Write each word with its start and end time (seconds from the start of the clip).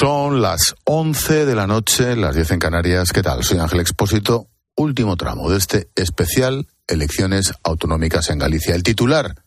Son 0.00 0.40
las 0.40 0.76
11 0.84 1.44
de 1.44 1.54
la 1.54 1.66
noche, 1.66 2.16
las 2.16 2.34
10 2.34 2.52
en 2.52 2.58
Canarias. 2.58 3.12
¿Qué 3.12 3.22
tal? 3.22 3.44
Soy 3.44 3.58
Ángel 3.58 3.80
Expósito. 3.80 4.48
Último 4.74 5.14
tramo 5.18 5.50
de 5.50 5.58
este 5.58 5.90
especial 5.94 6.68
Elecciones 6.86 7.52
Autonómicas 7.62 8.30
en 8.30 8.38
Galicia. 8.38 8.74
El 8.74 8.82
titular, 8.82 9.44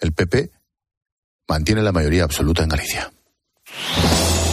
el 0.00 0.12
PP, 0.12 0.50
mantiene 1.46 1.82
la 1.82 1.92
mayoría 1.92 2.24
absoluta 2.24 2.64
en 2.64 2.68
Galicia. 2.68 3.12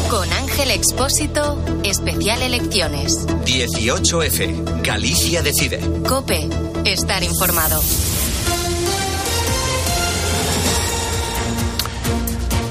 Con 0.07 0.31
Ángel 0.33 0.69
Expósito, 0.69 1.59
especial 1.83 2.43
Elecciones. 2.43 3.27
18F, 3.27 4.83
Galicia 4.83 5.41
decide. 5.41 5.79
Cope, 6.07 6.47
estar 6.85 7.23
informado. 7.23 7.81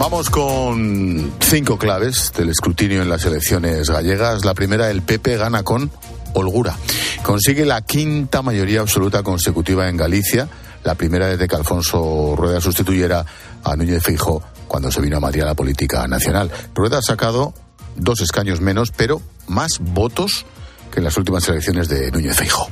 Vamos 0.00 0.30
con 0.30 1.30
cinco 1.40 1.76
claves 1.76 2.32
del 2.34 2.48
escrutinio 2.48 3.02
en 3.02 3.10
las 3.10 3.26
elecciones 3.26 3.90
gallegas. 3.90 4.46
La 4.46 4.54
primera, 4.54 4.90
el 4.90 5.02
PP 5.02 5.36
gana 5.36 5.62
con 5.62 5.90
holgura. 6.32 6.74
Consigue 7.22 7.66
la 7.66 7.82
quinta 7.82 8.40
mayoría 8.40 8.80
absoluta 8.80 9.22
consecutiva 9.22 9.90
en 9.90 9.98
Galicia, 9.98 10.48
la 10.84 10.94
primera 10.94 11.26
desde 11.26 11.46
que 11.46 11.54
Alfonso 11.54 12.34
Rueda 12.34 12.62
sustituyera 12.62 13.26
a 13.62 13.76
Núñez 13.76 14.02
Feijóo 14.02 14.42
cuando 14.66 14.90
se 14.90 15.02
vino 15.02 15.18
a 15.18 15.20
Madrid 15.20 15.42
a 15.42 15.46
la 15.48 15.54
política 15.54 16.08
nacional. 16.08 16.50
Rueda 16.74 17.00
ha 17.00 17.02
sacado 17.02 17.52
dos 17.94 18.22
escaños 18.22 18.62
menos, 18.62 18.92
pero 18.92 19.20
más 19.48 19.80
votos 19.80 20.46
que 20.90 21.00
en 21.00 21.04
las 21.04 21.18
últimas 21.18 21.46
elecciones 21.46 21.90
de 21.90 22.10
Núñez 22.10 22.36
Feijóo. 22.36 22.68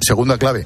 Segunda 0.00 0.38
clave, 0.38 0.64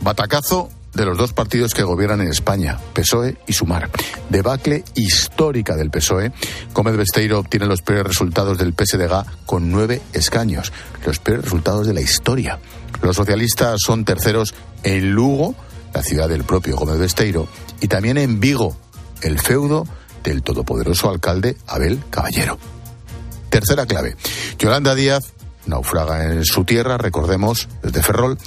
batacazo 0.00 0.70
de 0.94 1.04
los 1.04 1.16
dos 1.16 1.32
partidos 1.32 1.74
que 1.74 1.82
gobiernan 1.82 2.20
en 2.22 2.28
España, 2.28 2.78
PSOE 2.94 3.36
y 3.46 3.52
Sumar. 3.52 3.90
Debacle 4.28 4.84
histórica 4.94 5.76
del 5.76 5.90
PSOE. 5.90 6.32
Gómez 6.72 6.96
Besteiro 6.96 7.38
obtiene 7.38 7.66
los 7.66 7.82
peores 7.82 8.06
resultados 8.06 8.58
del 8.58 8.74
PSDG 8.74 9.46
con 9.46 9.70
nueve 9.70 10.02
escaños. 10.12 10.72
Los 11.06 11.18
peores 11.18 11.44
resultados 11.44 11.86
de 11.86 11.94
la 11.94 12.00
historia. 12.00 12.58
Los 13.02 13.16
socialistas 13.16 13.78
son 13.84 14.04
terceros 14.04 14.54
en 14.82 15.12
Lugo, 15.12 15.54
la 15.94 16.02
ciudad 16.02 16.28
del 16.28 16.44
propio 16.44 16.76
Gómez 16.76 16.98
Besteiro, 16.98 17.48
y 17.80 17.88
también 17.88 18.18
en 18.18 18.40
Vigo, 18.40 18.76
el 19.22 19.38
feudo 19.38 19.86
del 20.22 20.42
todopoderoso 20.42 21.08
alcalde 21.08 21.56
Abel 21.66 22.02
Caballero. 22.10 22.58
Tercera 23.48 23.86
clave. 23.86 24.16
Yolanda 24.58 24.94
Díaz 24.94 25.32
naufraga 25.66 26.24
en 26.24 26.44
su 26.44 26.64
tierra, 26.64 26.98
recordemos, 26.98 27.68
desde 27.82 28.02
Ferrol. 28.02 28.38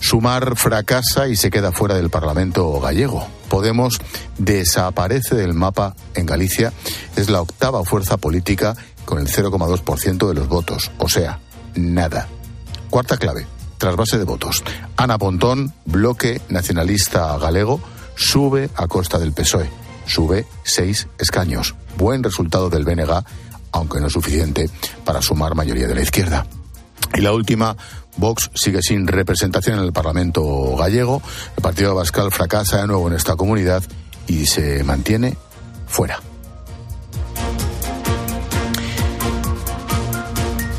Sumar 0.00 0.56
fracasa 0.56 1.28
y 1.28 1.36
se 1.36 1.50
queda 1.50 1.72
fuera 1.72 1.94
del 1.94 2.10
Parlamento 2.10 2.80
gallego. 2.80 3.26
Podemos 3.48 4.00
desaparece 4.38 5.34
del 5.34 5.54
mapa 5.54 5.94
en 6.14 6.26
Galicia. 6.26 6.72
Es 7.16 7.28
la 7.30 7.40
octava 7.40 7.84
fuerza 7.84 8.16
política 8.16 8.74
con 9.04 9.18
el 9.18 9.28
0,2% 9.28 10.28
de 10.28 10.34
los 10.34 10.48
votos. 10.48 10.90
O 10.98 11.08
sea, 11.08 11.40
nada. 11.74 12.28
Cuarta 12.90 13.16
clave, 13.16 13.46
trasvase 13.78 14.18
de 14.18 14.24
votos. 14.24 14.62
Ana 14.96 15.18
Pontón, 15.18 15.72
bloque 15.84 16.40
nacionalista 16.48 17.36
galego, 17.38 17.80
sube 18.16 18.70
a 18.74 18.86
costa 18.86 19.18
del 19.18 19.32
PSOE. 19.32 19.70
Sube 20.06 20.46
seis 20.64 21.08
escaños. 21.18 21.74
Buen 21.96 22.22
resultado 22.22 22.68
del 22.70 22.84
BNG, 22.84 23.24
aunque 23.72 24.00
no 24.00 24.10
suficiente 24.10 24.68
para 25.04 25.22
sumar 25.22 25.54
mayoría 25.54 25.86
de 25.86 25.94
la 25.94 26.02
izquierda. 26.02 26.46
Y 27.14 27.20
la 27.20 27.32
última, 27.32 27.76
Vox 28.16 28.50
sigue 28.54 28.82
sin 28.82 29.06
representación 29.06 29.78
en 29.78 29.84
el 29.84 29.92
Parlamento 29.92 30.76
gallego. 30.76 31.22
El 31.56 31.62
Partido 31.62 31.94
Bascal 31.94 32.30
fracasa 32.30 32.80
de 32.80 32.86
nuevo 32.86 33.08
en 33.08 33.14
esta 33.14 33.36
comunidad 33.36 33.82
y 34.26 34.46
se 34.46 34.84
mantiene 34.84 35.36
fuera. 35.86 36.20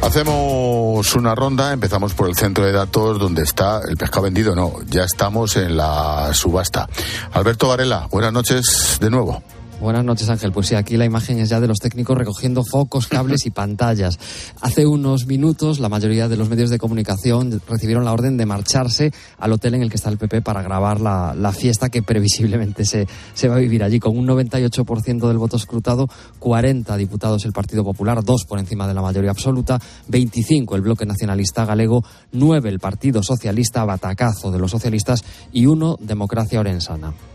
Hacemos 0.01 1.15
una 1.15 1.33
ronda, 1.33 1.73
empezamos 1.73 2.13
por 2.13 2.27
el 2.27 2.35
centro 2.35 2.65
de 2.65 2.71
datos 2.71 3.17
donde 3.17 3.41
está 3.41 3.81
el 3.87 3.97
pescado 3.97 4.23
vendido. 4.23 4.53
No, 4.53 4.73
ya 4.85 5.05
estamos 5.05 5.55
en 5.55 5.77
la 5.77 6.29
subasta. 6.33 6.87
Alberto 7.31 7.69
Varela, 7.69 8.07
buenas 8.11 8.31
noches 8.31 8.97
de 8.99 9.09
nuevo. 9.09 9.41
Buenas 9.83 10.05
noches, 10.05 10.29
Ángel. 10.29 10.53
Pues 10.53 10.67
sí, 10.67 10.75
aquí 10.75 10.95
la 10.95 11.03
imagen 11.03 11.39
es 11.39 11.49
ya 11.49 11.59
de 11.59 11.67
los 11.67 11.79
técnicos 11.79 12.17
recogiendo 12.17 12.63
focos, 12.63 13.09
cables 13.09 13.45
y 13.45 13.51
pantallas. 13.51 14.17
Hace 14.61 14.87
unos 14.87 15.25
minutos, 15.25 15.79
la 15.79 15.89
mayoría 15.89 16.29
de 16.29 16.37
los 16.37 16.47
medios 16.47 16.69
de 16.69 16.77
comunicación 16.77 17.61
recibieron 17.67 18.05
la 18.05 18.13
orden 18.13 18.37
de 18.37 18.45
marcharse 18.45 19.11
al 19.37 19.51
hotel 19.51 19.73
en 19.73 19.81
el 19.81 19.89
que 19.89 19.97
está 19.97 20.09
el 20.09 20.17
PP 20.17 20.41
para 20.41 20.61
grabar 20.61 21.01
la, 21.01 21.51
fiesta 21.51 21.89
que 21.89 22.01
previsiblemente 22.01 22.85
se, 22.85 23.09
se 23.33 23.49
va 23.49 23.57
a 23.57 23.59
vivir 23.59 23.83
allí. 23.83 23.99
Con 23.99 24.17
un 24.17 24.25
98% 24.25 25.27
del 25.27 25.37
voto 25.37 25.57
escrutado, 25.57 26.07
40 26.39 26.95
diputados 26.95 27.43
el 27.43 27.51
Partido 27.51 27.83
Popular, 27.83 28.23
dos 28.23 28.45
por 28.45 28.59
encima 28.59 28.87
de 28.87 28.93
la 28.93 29.01
mayoría 29.01 29.31
absoluta, 29.31 29.81
25 30.07 30.77
el 30.77 30.81
Bloque 30.81 31.05
Nacionalista 31.05 31.65
Galego, 31.65 32.05
9 32.31 32.69
el 32.69 32.79
Partido 32.79 33.21
Socialista, 33.21 33.83
batacazo 33.83 34.49
de 34.49 34.59
los 34.59 34.71
socialistas 34.71 35.25
y 35.51 35.65
uno 35.65 35.97
Democracia 35.99 36.61
Orensana. 36.61 37.32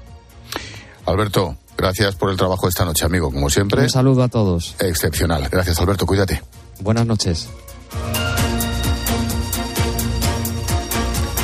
Alberto, 1.08 1.56
Gracias 1.78 2.16
por 2.16 2.30
el 2.30 2.36
trabajo 2.36 2.68
esta 2.68 2.84
noche, 2.84 3.04
amigo, 3.04 3.30
como 3.30 3.48
siempre. 3.48 3.82
Un 3.82 3.88
saludo 3.88 4.24
a 4.24 4.28
todos. 4.28 4.74
Excepcional. 4.80 5.48
Gracias, 5.48 5.78
Alberto. 5.78 6.06
Cuídate. 6.06 6.42
Buenas 6.80 7.06
noches. 7.06 7.48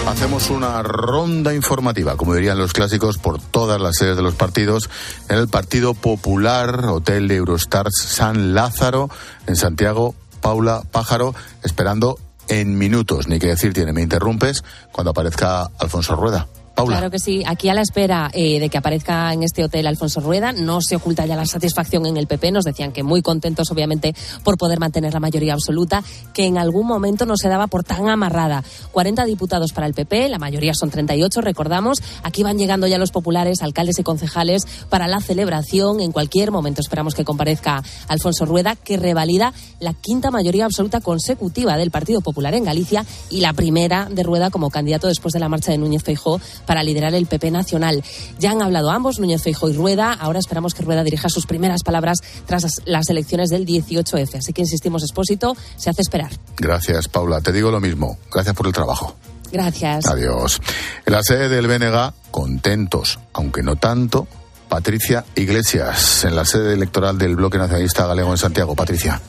Hacemos 0.09 0.51
una 0.51 0.83
ronda 0.83 1.55
informativa, 1.55 2.17
como 2.17 2.35
dirían 2.35 2.59
los 2.59 2.73
clásicos, 2.73 3.19
por 3.19 3.41
todas 3.41 3.81
las 3.81 3.95
sedes 3.95 4.17
de 4.17 4.23
los 4.23 4.35
partidos. 4.35 4.91
En 5.29 5.39
el 5.39 5.47
Partido 5.47 5.95
Popular, 5.95 6.87
Hotel 6.87 7.29
de 7.29 7.37
Eurostars 7.37 7.95
San 7.97 8.55
Lázaro, 8.55 9.09
en 9.47 9.55
Santiago, 9.55 10.17
Paula 10.41 10.83
Pájaro, 10.91 11.33
esperando 11.63 12.19
en 12.49 12.77
minutos. 12.77 13.29
Ni 13.29 13.39
que 13.39 13.47
decir 13.47 13.73
tiene, 13.73 13.93
me 13.93 14.03
interrumpes 14.03 14.65
cuando 14.91 15.13
aparezca 15.13 15.71
Alfonso 15.79 16.17
Rueda. 16.17 16.49
Claro 16.75 17.11
que 17.11 17.19
sí. 17.19 17.43
Aquí 17.47 17.69
a 17.69 17.75
la 17.75 17.83
espera 17.83 18.31
eh, 18.33 18.59
de 18.59 18.69
que 18.69 18.79
aparezca 18.79 19.33
en 19.33 19.45
este 19.45 19.65
hotel 19.65 19.87
Alfonso 19.87 20.21
Rueda, 20.21 20.53
no 20.53 20.81
se 20.81 20.97
oculta 20.97 21.25
ya 21.25 21.37
la 21.37 21.47
satisfacción 21.47 22.05
en 22.07 22.17
el 22.17 22.27
PP. 22.27 22.51
Nos 22.51 22.65
decían 22.65 22.93
que 22.93 23.03
muy 23.05 23.23
contentos, 23.23 23.71
obviamente, 23.71 24.15
por 24.43 24.59
poder 24.59 24.81
mantener 24.81 25.15
la 25.15 25.21
mayoría 25.21 25.53
absoluta, 25.53 26.03
que 26.33 26.47
en 26.47 26.59
algún 26.59 26.87
momento 26.87 27.27
no 27.27 27.37
se 27.37 27.49
daba 27.49 27.69
por 27.69 27.85
tan 27.85 28.09
amarrada. 28.09 28.65
40 28.91 29.25
diputados 29.25 29.73
para 29.73 29.87
el 29.87 29.95
PP, 29.95 30.29
la 30.29 30.39
mayoría 30.39 30.75
son 30.75 30.91
38, 30.91 31.41
recordamos. 31.41 31.99
Aquí 32.23 32.43
van 32.43 32.59
llegando 32.59 32.89
ya 32.89 32.99
los 32.99 33.13
populares, 33.13 33.63
alcaldes 33.63 33.99
y 34.01 34.03
concejales 34.03 34.67
para 34.89 35.07
la 35.07 35.21
celebración. 35.21 36.01
En 36.01 36.11
cualquier 36.11 36.51
momento 36.51 36.81
esperamos 36.81 37.15
que 37.15 37.25
comparezca 37.25 37.83
Alfonso 38.09 38.47
Rueda, 38.47 38.75
que 38.75 38.97
revalida 38.97 39.53
la 39.79 39.95
quinta 39.95 40.33
mayoría 40.33 40.65
absoluta 40.65 41.01
consecutiva 41.01 41.77
del 41.77 41.93
Partido 41.93 42.21
Popular 42.21 42.55
en 42.55 42.65
Galicia 42.65 43.07
y 43.31 43.41
la 43.41 43.53
primera 43.53 44.09
de 44.11 44.25
Rueda 44.25 44.51
como 44.51 44.71
candidato 44.71 45.07
después 45.07 45.33
de 45.33 45.41
la 45.41 45.49
marcha 45.49 45.71
de 45.71 45.79
Núñez 45.79 46.03
Feijó 46.03 46.41
para 46.67 46.83
liderar 46.83 47.15
el 47.15 47.27
PP 47.27 47.51
nacional. 47.51 48.03
Ya 48.39 48.51
han 48.51 48.63
hablado 48.63 48.91
ambos, 48.91 49.19
Núñez 49.19 49.43
Feijóo 49.43 49.71
y 49.71 49.73
Rueda. 49.73 50.13
Ahora 50.13 50.39
esperamos 50.39 50.75
que 50.75 50.83
Rueda 50.83 51.05
dirija 51.05 51.29
sus 51.29 51.47
primeras 51.47 51.83
palabras 51.83 52.19
tras 52.47 52.83
las 52.85 53.09
elecciones 53.09 53.51
del 53.51 53.67
18F. 53.67 54.39
Así 54.39 54.53
que 54.53 54.63
insistimos, 54.63 55.03
Expósito, 55.03 55.57
se 55.77 55.91
hace 55.91 56.03
esperar. 56.03 56.31
Gracias, 56.57 57.09
Paula. 57.09 57.41
Te 57.41 57.53
digo 57.53 57.71
lo 57.71 57.81
mismo. 57.81 58.19
Gracias 58.33 58.55
por 58.55 58.67
el 58.67 58.73
trabajo. 58.73 59.15
Gracias. 59.53 60.07
Adiós. 60.07 60.61
En 61.07 61.13
la 61.13 61.23
sede 61.23 61.49
del 61.49 61.69
BNG, 61.69 62.13
contentos, 62.31 63.21
aunque 63.33 63.63
no 63.63 63.77
tanto, 63.77 64.27
Patricia 64.69 65.25
Iglesias, 65.37 66.25
en 66.25 66.35
la 66.35 66.45
sede 66.45 66.75
electoral 66.75 67.17
del 67.19 67.37
Bloque 67.37 67.59
Nacionalista 67.59 68.07
Galego 68.07 68.33
en 68.33 68.39
Santiago. 68.39 68.75
Patricia. 68.75 69.21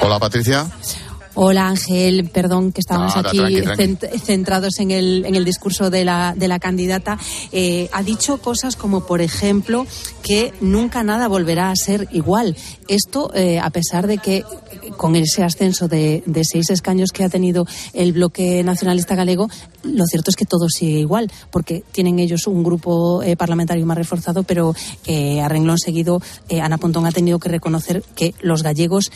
Hola, 0.00 0.18
Patricia. 0.18 0.66
Hola 1.36 1.66
Ángel, 1.66 2.28
perdón 2.28 2.70
que 2.70 2.80
estábamos 2.80 3.16
aquí 3.16 3.40
centrados 4.22 4.78
en 4.78 4.92
el, 4.92 5.24
en 5.26 5.34
el 5.34 5.44
discurso 5.44 5.90
de 5.90 6.04
la, 6.04 6.32
de 6.36 6.46
la 6.46 6.60
candidata. 6.60 7.18
Eh, 7.50 7.88
ha 7.92 8.04
dicho 8.04 8.38
cosas 8.38 8.76
como, 8.76 9.04
por 9.04 9.20
ejemplo, 9.20 9.84
que 10.22 10.52
nunca 10.60 11.02
nada 11.02 11.26
volverá 11.26 11.72
a 11.72 11.76
ser 11.76 12.06
igual. 12.12 12.56
Esto, 12.86 13.34
eh, 13.34 13.58
a 13.58 13.68
pesar 13.70 14.06
de 14.06 14.18
que 14.18 14.44
con 14.96 15.16
ese 15.16 15.42
ascenso 15.42 15.88
de, 15.88 16.22
de, 16.24 16.44
seis 16.44 16.70
escaños 16.70 17.10
que 17.10 17.24
ha 17.24 17.28
tenido 17.28 17.66
el 17.94 18.12
bloque 18.12 18.62
nacionalista 18.62 19.16
galego, 19.16 19.50
lo 19.82 20.04
cierto 20.06 20.30
es 20.30 20.36
que 20.36 20.44
todo 20.44 20.68
sigue 20.68 21.00
igual, 21.00 21.32
porque 21.50 21.82
tienen 21.90 22.20
ellos 22.20 22.46
un 22.46 22.62
grupo 22.62 23.24
eh, 23.24 23.36
parlamentario 23.36 23.84
más 23.86 23.98
reforzado, 23.98 24.44
pero 24.44 24.72
a 25.42 25.48
renglón 25.48 25.78
seguido 25.78 26.22
Ana 26.62 26.78
Pontón 26.78 27.06
ha 27.06 27.12
tenido 27.12 27.40
que 27.40 27.48
reconocer 27.48 28.04
que 28.14 28.34
los 28.40 28.62
gallegos 28.62 29.10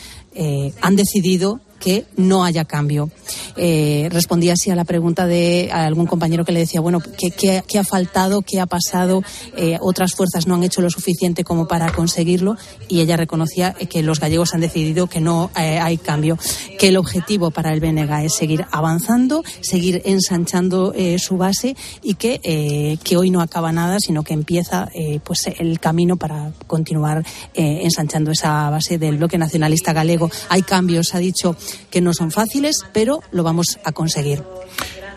han 0.81 0.95
decidido 0.95 1.61
que 1.79 2.05
no 2.17 2.43
haya 2.43 2.65
cambio. 2.65 3.09
Eh, 3.55 4.07
respondía 4.11 4.53
así 4.53 4.69
a 4.69 4.75
la 4.75 4.85
pregunta 4.85 5.25
de 5.25 5.69
algún 5.71 6.05
compañero 6.05 6.45
que 6.45 6.51
le 6.51 6.59
decía, 6.59 6.81
bueno, 6.81 6.99
¿qué, 7.01 7.79
ha 7.79 7.83
faltado? 7.83 8.41
¿Qué 8.41 8.59
ha 8.59 8.65
pasado? 8.65 9.23
Eh, 9.55 9.77
otras 9.81 10.13
fuerzas 10.13 10.47
no 10.47 10.55
han 10.55 10.63
hecho 10.63 10.81
lo 10.81 10.89
suficiente 10.89 11.43
como 11.43 11.67
para 11.67 11.91
conseguirlo 11.91 12.57
y 12.87 13.01
ella 13.01 13.17
reconocía 13.17 13.73
que 13.73 14.03
los 14.03 14.19
gallegos 14.19 14.53
han 14.53 14.61
decidido 14.61 15.07
que 15.07 15.21
no 15.21 15.51
eh, 15.57 15.79
hay 15.79 15.97
cambio, 15.97 16.37
que 16.77 16.89
el 16.89 16.97
objetivo 16.97 17.51
para 17.51 17.73
el 17.73 17.79
BNG 17.79 18.25
es 18.25 18.35
seguir 18.35 18.65
avanzando, 18.71 19.43
seguir 19.61 20.01
ensanchando 20.05 20.93
su 21.17 21.37
base 21.37 21.75
y 22.03 22.15
que, 22.15 22.97
que 23.03 23.17
hoy 23.17 23.29
no 23.29 23.41
acaba 23.41 23.71
nada, 23.71 23.97
sino 23.99 24.23
que 24.23 24.33
empieza 24.33 24.89
pues 25.23 25.47
el 25.47 25.79
camino 25.79 26.17
para 26.17 26.51
continuar 26.67 27.25
ensanchando 27.53 28.31
esa 28.31 28.69
base 28.69 28.97
del 28.97 29.17
bloque 29.17 29.37
nacionalista 29.37 29.93
galego. 29.93 30.29
Hay 30.49 30.63
cambios, 30.63 31.13
ha 31.15 31.19
dicho, 31.19 31.55
que 31.89 32.01
no 32.01 32.13
son 32.13 32.31
fáciles, 32.31 32.85
pero 32.93 33.21
lo 33.31 33.43
vamos 33.43 33.79
a 33.83 33.91
conseguir. 33.91 34.43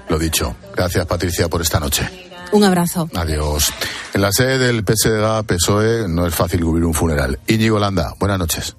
Lo 0.08 0.18
dicho. 0.18 0.54
Gracias, 0.74 1.06
Patricia, 1.06 1.48
por 1.48 1.62
esta 1.62 1.80
noche. 1.80 2.08
Un 2.52 2.64
abrazo. 2.64 3.08
Adiós. 3.14 3.72
En 4.12 4.20
la 4.20 4.30
sede 4.30 4.58
del 4.58 4.84
PSDG 4.84 5.44
PSOE 5.46 6.08
no 6.08 6.26
es 6.26 6.34
fácil 6.34 6.60
cubrir 6.60 6.84
un 6.84 6.92
funeral. 6.92 7.38
Íñigo 7.46 7.78
Landa, 7.78 8.14
buenas 8.18 8.38
noches. 8.38 8.76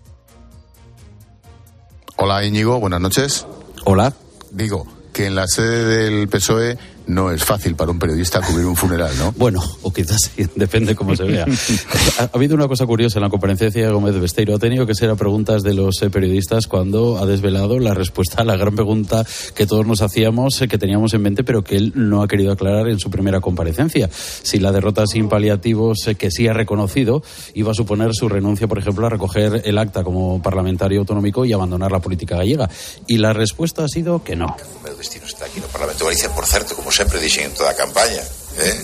Hola 2.18 2.46
Íñigo, 2.46 2.80
buenas 2.80 3.02
noches. 3.02 3.48
Hola. 3.86 4.14
Digo 4.52 4.86
que 5.12 5.25
en 5.25 5.34
la 5.34 5.48
sede 5.48 5.86
del 5.86 6.28
PSOE 6.28 6.78
no 7.07 7.31
es 7.31 7.44
fácil 7.44 7.75
para 7.75 7.91
un 7.91 8.00
periodista 8.00 8.41
cubrir 8.41 8.65
un 8.65 8.75
funeral, 8.75 9.11
¿no? 9.17 9.33
Bueno, 9.38 9.61
o 9.81 9.91
quizás 9.91 10.31
sí, 10.35 10.45
depende 10.55 10.95
cómo 10.95 11.15
se 11.15 11.23
vea. 11.23 11.45
ha, 12.19 12.29
habido 12.33 12.55
una 12.55 12.67
cosa 12.67 12.85
curiosa 12.85 13.19
en 13.19 13.23
la 13.23 13.29
comparecencia 13.29 13.85
de 13.85 13.91
Gómez 13.91 14.19
Besteiro. 14.19 14.55
Ha 14.55 14.59
tenido 14.59 14.85
que 14.85 14.95
ser 14.95 15.09
a 15.09 15.15
preguntas 15.15 15.63
de 15.63 15.73
los 15.73 16.01
eh, 16.01 16.09
periodistas 16.09 16.67
cuando 16.67 17.17
ha 17.17 17.25
desvelado 17.25 17.79
la 17.79 17.94
respuesta 17.94 18.41
a 18.41 18.45
la 18.45 18.55
gran 18.55 18.75
pregunta 18.75 19.25
que 19.55 19.65
todos 19.65 19.85
nos 19.85 20.01
hacíamos, 20.01 20.61
eh, 20.61 20.67
que 20.67 20.77
teníamos 20.77 21.13
en 21.13 21.21
mente, 21.21 21.44
pero 21.44 21.63
que 21.63 21.75
él 21.75 21.94
no 21.95 22.21
ha 22.21 22.27
querido 22.27 22.51
aclarar 22.51 22.88
en 22.89 23.00
su 23.00 23.09
primera 23.09 23.41
comparecencia. 23.41 24.09
Si 24.11 24.59
la 24.59 24.71
derrota 24.71 25.05
sin 25.07 25.29
paliativos, 25.29 26.07
eh, 26.07 26.15
que 26.15 26.31
sí 26.31 26.47
ha 26.47 26.53
reconocido, 26.53 27.23
iba 27.53 27.71
a 27.71 27.75
suponer 27.75 28.13
su 28.13 28.29
renuncia, 28.29 28.67
por 28.67 28.79
ejemplo, 28.79 29.05
a 29.05 29.09
recoger 29.09 29.61
el 29.65 29.77
acta 29.77 30.03
como 30.03 30.41
parlamentario 30.41 31.00
autonómico 31.01 31.45
y 31.45 31.53
abandonar 31.53 31.91
la 31.91 32.00
política 32.00 32.38
gallega. 32.38 32.69
Y 33.07 33.17
la 33.17 33.33
respuesta 33.33 33.83
ha 33.83 33.88
sido 33.88 34.23
que 34.23 34.35
no. 34.35 34.55
Gómez 34.81 34.97
Besteiro 34.97 35.27
está 35.27 35.45
aquí 35.45 35.57
en 35.57 35.65
el 35.65 35.69
Parlamento 35.69 36.05
de 36.05 36.11
Galicia, 36.11 36.29
por 36.33 36.45
cierto, 36.45 36.75
como 36.75 36.91
sempre 36.94 37.18
dixen 37.19 37.50
en 37.50 37.54
toda 37.57 37.74
a 37.74 37.75
campaña 37.75 38.22
eh? 38.62 38.78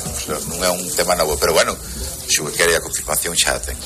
non 0.49 0.57
é 0.65 0.69
un 0.73 0.81
tema 0.97 1.13
novo 1.13 1.37
pero 1.37 1.53
bueno, 1.53 1.77
se 2.25 2.41
o 2.41 2.49
quere 2.49 2.73
a 2.73 2.81
confirmación 2.81 3.37
xa 3.37 3.61
ten 3.61 3.77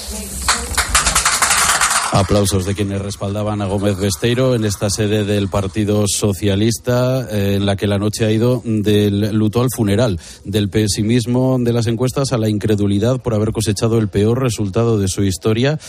Aplausos 2.13 2.65
de 2.65 2.75
quienes 2.75 3.01
respaldaban 3.01 3.63
a 3.63 3.65
Gómez 3.65 3.97
Besteiro 3.97 4.53
en 4.53 4.65
esta 4.65 4.91
sede 4.91 5.25
del 5.25 5.47
Partido 5.47 6.05
Socialista, 6.07 7.27
eh, 7.27 7.55
en 7.55 7.65
la 7.65 7.75
que 7.75 7.87
la 7.87 7.97
noche 7.97 8.23
ha 8.23 8.31
ido 8.31 8.61
del 8.63 9.35
luto 9.35 9.61
al 9.61 9.69
funeral, 9.75 10.19
del 10.45 10.69
pesimismo 10.69 11.57
de 11.59 11.73
las 11.73 11.87
encuestas 11.87 12.31
a 12.31 12.37
la 12.37 12.49
incredulidad 12.49 13.19
por 13.19 13.33
haber 13.33 13.51
cosechado 13.51 13.97
el 13.97 14.09
peor 14.09 14.43
resultado 14.43 14.99
de 14.99 15.07
su 15.07 15.23
historia 15.23 15.79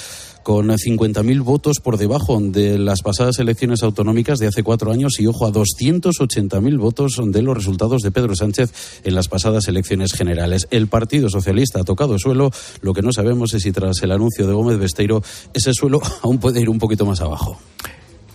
con 0.45 0.69
50.000 0.69 1.43
votos 1.43 1.81
por 1.81 1.97
debajo 1.97 2.39
de 2.39 2.79
las 2.79 3.01
pasadas 3.01 3.39
elecciones 3.39 3.83
autonómicas 3.83 4.39
de 4.39 4.47
hace 4.47 4.63
cuatro 4.63 4.93
años 4.93 5.19
y, 5.19 5.27
ojo, 5.27 5.47
a 5.47 5.51
280.000 5.51 6.79
votos 6.79 7.19
de 7.19 7.43
los 7.43 7.57
resultados 7.57 8.03
de 8.03 8.13
Pedro 8.13 8.37
Sánchez 8.37 9.01
en 9.05 9.15
las 9.15 9.29
pasadas 9.29 9.67
elecciones 9.69 10.13
generales. 10.13 10.69
El 10.71 10.87
Partido 10.87 11.31
Socialista 11.31 11.81
ha 11.81 11.85
tocado 11.85 12.19
suelo. 12.19 12.51
Lo 12.83 12.93
que 12.93 13.01
no 13.01 13.11
sabemos 13.11 13.55
es 13.55 13.63
si 13.63 13.73
tras 13.73 14.03
el 14.03 14.13
anuncio 14.13 14.47
de 14.47 14.53
Gómez 14.53 14.79
Besteiro 14.79 15.23
ese 15.55 15.73
suelo 15.73 16.03
aún 16.23 16.39
puede 16.39 16.61
ir 16.61 16.69
un 16.69 16.79
poquito 16.79 17.07
más 17.07 17.23
abajo. 17.23 17.59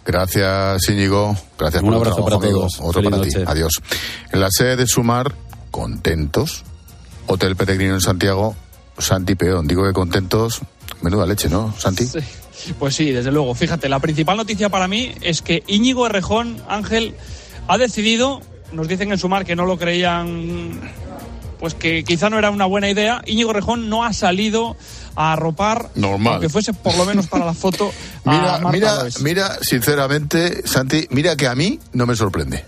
Gracias, 0.04 0.90
Íñigo. 0.90 1.38
Gracias 1.60 1.84
un 1.84 1.94
abrazo 1.94 2.26
para 2.26 2.40
todos. 2.40 2.80
Otro 2.82 3.04
para 3.04 3.22
ti. 3.22 3.30
Adiós. 3.46 3.74
En 4.34 4.40
la 4.42 4.50
sede 4.50 4.76
de 4.78 4.88
Sumar, 4.88 5.36
contentos. 5.70 6.64
Hotel 7.28 7.56
Peregrino 7.56 7.94
en 7.94 8.02
Santiago, 8.02 8.56
Santi 8.98 9.36
Peón. 9.36 9.68
Digo 9.68 9.86
que 9.86 9.94
contentos 9.94 10.64
Menuda 11.02 11.26
leche, 11.26 11.50
¿no, 11.50 11.74
Santi? 11.78 12.06
Pues 12.78 12.96
sí, 12.96 13.12
desde 13.12 13.32
luego. 13.32 13.56
Fíjate, 13.56 13.88
la 13.90 14.00
principal 14.00 14.38
noticia 14.38 14.70
para 14.70 14.88
mí 14.88 15.14
es 15.22 15.42
que 15.42 15.64
Íñigo 15.68 16.06
Errejón, 16.06 16.62
Ángel, 16.68 17.16
ha 17.68 17.78
decidido, 17.78 18.42
nos 18.74 18.88
dicen 18.88 19.12
en 19.12 19.18
Sumar 19.18 19.46
que 19.46 19.56
no 19.56 19.66
lo 19.66 19.78
creían, 19.78 20.80
pues 21.60 21.74
que 21.74 22.04
quizá 22.04 22.30
no 22.30 22.38
era 22.38 22.52
una 22.52 22.66
buena 22.66 22.90
idea. 22.90 23.22
Íñigo 23.26 23.52
Errejón 23.52 23.90
no 23.90 24.04
ha 24.04 24.12
salido 24.14 24.76
a 25.16 25.34
arropar, 25.34 25.90
Normal. 25.96 26.34
aunque 26.34 26.50
fuese 26.50 26.74
por 26.74 26.96
lo 26.98 27.06
menos 27.06 27.28
para 27.28 27.46
la 27.46 27.54
foto. 27.54 27.92
mira, 28.26 28.60
mira, 28.72 28.98
mira, 29.22 29.58
sinceramente, 29.62 30.68
Santi, 30.68 31.08
mira 31.12 31.36
que 31.36 31.48
a 31.48 31.56
mí 31.56 31.80
no 31.94 32.06
me 32.06 32.16
sorprende 32.16 32.66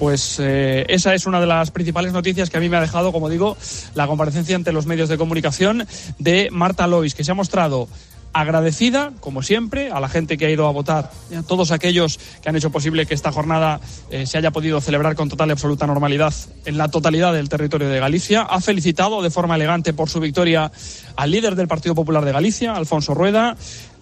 pues 0.00 0.38
eh, 0.40 0.86
esa 0.88 1.14
es 1.14 1.26
una 1.26 1.40
de 1.40 1.46
las 1.46 1.70
principales 1.70 2.14
noticias 2.14 2.48
que 2.48 2.56
a 2.56 2.60
mí 2.60 2.70
me 2.70 2.78
ha 2.78 2.80
dejado, 2.80 3.12
como 3.12 3.28
digo, 3.28 3.58
la 3.94 4.06
comparecencia 4.06 4.56
ante 4.56 4.72
los 4.72 4.86
medios 4.86 5.10
de 5.10 5.18
comunicación 5.18 5.86
de 6.18 6.48
Marta 6.50 6.86
Lois, 6.86 7.14
que 7.14 7.22
se 7.22 7.32
ha 7.32 7.34
mostrado 7.34 7.86
agradecida, 8.32 9.12
como 9.20 9.42
siempre, 9.42 9.90
a 9.90 10.00
la 10.00 10.08
gente 10.08 10.38
que 10.38 10.46
ha 10.46 10.50
ido 10.50 10.66
a 10.66 10.72
votar, 10.72 11.10
a 11.36 11.42
todos 11.42 11.70
aquellos 11.70 12.18
que 12.40 12.48
han 12.48 12.56
hecho 12.56 12.70
posible 12.70 13.04
que 13.04 13.12
esta 13.12 13.30
jornada 13.30 13.78
eh, 14.10 14.24
se 14.24 14.38
haya 14.38 14.52
podido 14.52 14.80
celebrar 14.80 15.16
con 15.16 15.28
total 15.28 15.48
y 15.50 15.52
absoluta 15.52 15.86
normalidad 15.86 16.32
en 16.64 16.78
la 16.78 16.88
totalidad 16.88 17.34
del 17.34 17.50
territorio 17.50 17.90
de 17.90 18.00
Galicia. 18.00 18.42
Ha 18.42 18.60
felicitado 18.62 19.20
de 19.20 19.30
forma 19.30 19.56
elegante 19.56 19.92
por 19.92 20.08
su 20.08 20.20
victoria 20.20 20.72
al 21.16 21.30
líder 21.30 21.56
del 21.56 21.68
Partido 21.68 21.94
Popular 21.94 22.24
de 22.24 22.32
Galicia, 22.32 22.74
Alfonso 22.74 23.12
Rueda, 23.12 23.56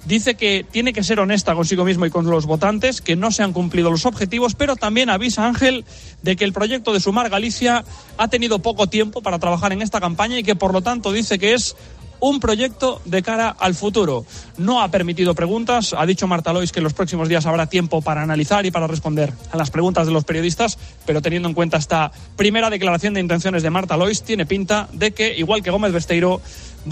dice 0.09 0.37
que 0.37 0.65
tiene 0.69 0.95
que 0.95 1.05
ser 1.05 1.21
honesta 1.21 1.55
consigo 1.55 1.85
mismo 1.85 2.07
y 2.07 2.11
con 2.11 2.27
los 2.27 2.47
votantes, 2.47 3.03
que 3.03 3.15
no 3.15 3.31
se 3.31 3.43
han 3.43 3.53
cumplido 3.53 3.91
los 3.91 4.07
objetivos, 4.07 4.55
pero 4.55 4.75
también 4.75 5.11
avisa 5.11 5.47
Ángel 5.47 5.85
de 6.23 6.35
que 6.35 6.45
el 6.45 6.55
proyecto 6.55 6.95
de 6.95 7.01
Sumar 7.01 7.29
Galicia 7.29 7.85
ha 8.17 8.29
tenido 8.29 8.59
poco 8.61 8.89
tiempo 8.89 9.21
para 9.21 9.39
trabajar 9.39 9.73
en 9.73 9.83
esta 9.83 10.01
campaña 10.01 10.39
y 10.39 10.43
que 10.43 10.57
por 10.57 10.73
lo 10.73 10.81
tanto 10.81 11.13
dice 11.13 11.39
que 11.39 11.53
es 11.53 11.77
un 12.21 12.41
proyecto 12.41 13.01
de 13.05 13.23
cara 13.23 13.49
al 13.49 13.75
futuro. 13.75 14.25
No 14.57 14.83
ha 14.83 14.91
permitido 14.91 15.35
preguntas. 15.35 15.95
Ha 15.97 16.07
dicho 16.07 16.27
Marta 16.27 16.53
Lois 16.53 16.73
que 16.73 16.81
en 16.81 16.85
los 16.85 16.95
próximos 16.95 17.29
días 17.29 17.47
habrá 17.47 17.67
tiempo 17.67 18.03
para 18.03 18.23
analizar 18.23 18.67
y 18.67 18.71
para 18.71 18.87
responder 18.87 19.33
a 19.53 19.57
las 19.57 19.71
preguntas 19.71 20.07
de 20.07 20.13
los 20.13 20.25
periodistas, 20.25 20.79
pero 21.09 21.23
teniendo 21.23 21.49
en 21.49 21.55
cuenta 21.55 21.79
esta 21.79 22.13
primera 22.37 22.69
declaración 22.69 23.15
de 23.15 23.21
intenciones 23.21 23.63
de 23.63 23.71
Marta 23.71 23.97
Lois, 23.97 24.23
tiene 24.23 24.45
pinta 24.45 24.91
de 24.93 25.13
que, 25.13 25.35
igual 25.39 25.63
que 25.63 25.71
Gómez 25.71 25.91
Besteiro, 25.91 26.43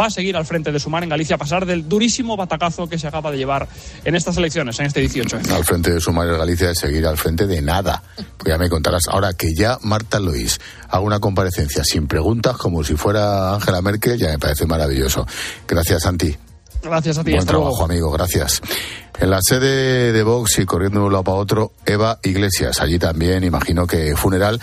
va 0.00 0.06
a 0.06 0.10
seguir 0.10 0.38
al 0.38 0.46
frente 0.46 0.72
de 0.72 0.80
Sumar 0.80 1.02
en 1.02 1.10
Galicia 1.10 1.36
a 1.36 1.38
pasar 1.38 1.66
del 1.66 1.86
durísimo 1.86 2.34
batacazo 2.34 2.88
que 2.88 2.98
se 2.98 3.06
acaba 3.06 3.30
de 3.30 3.36
llevar 3.36 3.68
en 4.06 4.16
estas 4.16 4.38
elecciones, 4.38 4.80
en 4.80 4.86
este 4.86 5.00
18. 5.00 5.40
Al 5.54 5.64
frente 5.66 5.92
de 5.92 6.00
Sumar 6.00 6.28
en 6.28 6.38
Galicia 6.38 6.70
es 6.70 6.78
seguir 6.78 7.06
al 7.06 7.18
frente 7.18 7.46
de 7.46 7.60
nada. 7.60 8.02
Pues 8.38 8.48
ya 8.48 8.56
me 8.56 8.70
contarás. 8.70 9.02
Ahora 9.08 9.34
que 9.34 9.48
ya 9.54 9.76
Marta 9.82 10.18
Lois 10.18 10.62
haga 10.88 11.00
una 11.00 11.20
comparecencia 11.20 11.84
sin 11.84 12.06
preguntas, 12.06 12.56
como 12.56 12.84
si 12.84 12.96
fuera 12.96 13.52
Angela 13.52 13.82
Merkel, 13.82 14.18
ya 14.18 14.28
me 14.28 14.38
parece 14.38 14.64
maravilloso. 14.64 15.26
Gracias, 15.68 16.04
Santi. 16.04 16.34
Gracias 16.86 17.18
a 17.18 17.24
ti. 17.24 17.32
Buen 17.32 17.46
trabajo, 17.46 17.84
amigo. 17.84 18.10
Gracias. 18.10 18.62
En 19.18 19.30
la 19.30 19.40
sede 19.42 20.12
de 20.12 20.22
Vox 20.22 20.58
y 20.58 20.66
corriendo 20.66 21.00
de 21.00 21.06
un 21.06 21.12
lado 21.12 21.24
para 21.24 21.38
otro, 21.38 21.72
Eva 21.84 22.18
Iglesias. 22.22 22.80
Allí 22.80 22.98
también, 22.98 23.44
imagino 23.44 23.86
que 23.86 24.14
funeral, 24.14 24.60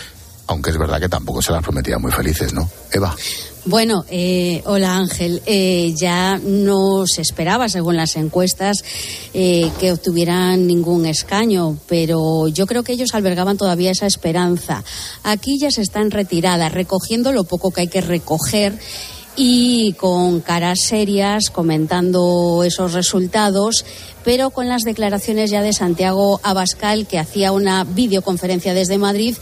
aunque 0.47 0.69
es 0.69 0.77
verdad 0.77 0.99
que 0.99 1.09
tampoco 1.09 1.41
se 1.41 1.51
las 1.51 1.63
prometía 1.63 1.97
muy 1.97 2.11
felices, 2.11 2.53
¿no? 2.53 2.69
Eva. 2.91 3.15
Bueno, 3.65 4.03
eh, 4.09 4.61
hola 4.65 4.97
Ángel. 4.97 5.41
Eh, 5.45 5.93
ya 5.95 6.37
no 6.37 7.07
se 7.07 7.21
esperaba, 7.21 7.69
según 7.69 7.95
las 7.95 8.17
encuestas, 8.17 8.83
eh, 9.33 9.71
que 9.79 9.93
obtuvieran 9.93 10.67
ningún 10.67 11.05
escaño, 11.05 11.77
pero 11.87 12.49
yo 12.49 12.67
creo 12.67 12.83
que 12.83 12.91
ellos 12.91 13.13
albergaban 13.13 13.57
todavía 13.57 13.91
esa 13.91 14.05
esperanza. 14.05 14.83
Aquí 15.23 15.57
ya 15.59 15.71
se 15.71 15.81
están 15.81 16.11
retiradas, 16.11 16.73
recogiendo 16.73 17.31
lo 17.31 17.45
poco 17.45 17.71
que 17.71 17.81
hay 17.81 17.87
que 17.87 18.01
recoger 18.01 18.77
y 19.35 19.93
con 19.93 20.41
caras 20.41 20.79
serias 20.81 21.49
comentando 21.51 22.63
esos 22.63 22.93
resultados 22.93 23.85
pero 24.23 24.49
con 24.49 24.67
las 24.67 24.83
declaraciones 24.83 25.51
ya 25.51 25.61
de 25.61 25.73
Santiago 25.73 26.39
Abascal, 26.43 27.07
que 27.07 27.19
hacía 27.19 27.51
una 27.51 27.83
videoconferencia 27.83 28.73
desde 28.73 28.97
Madrid 28.97 29.35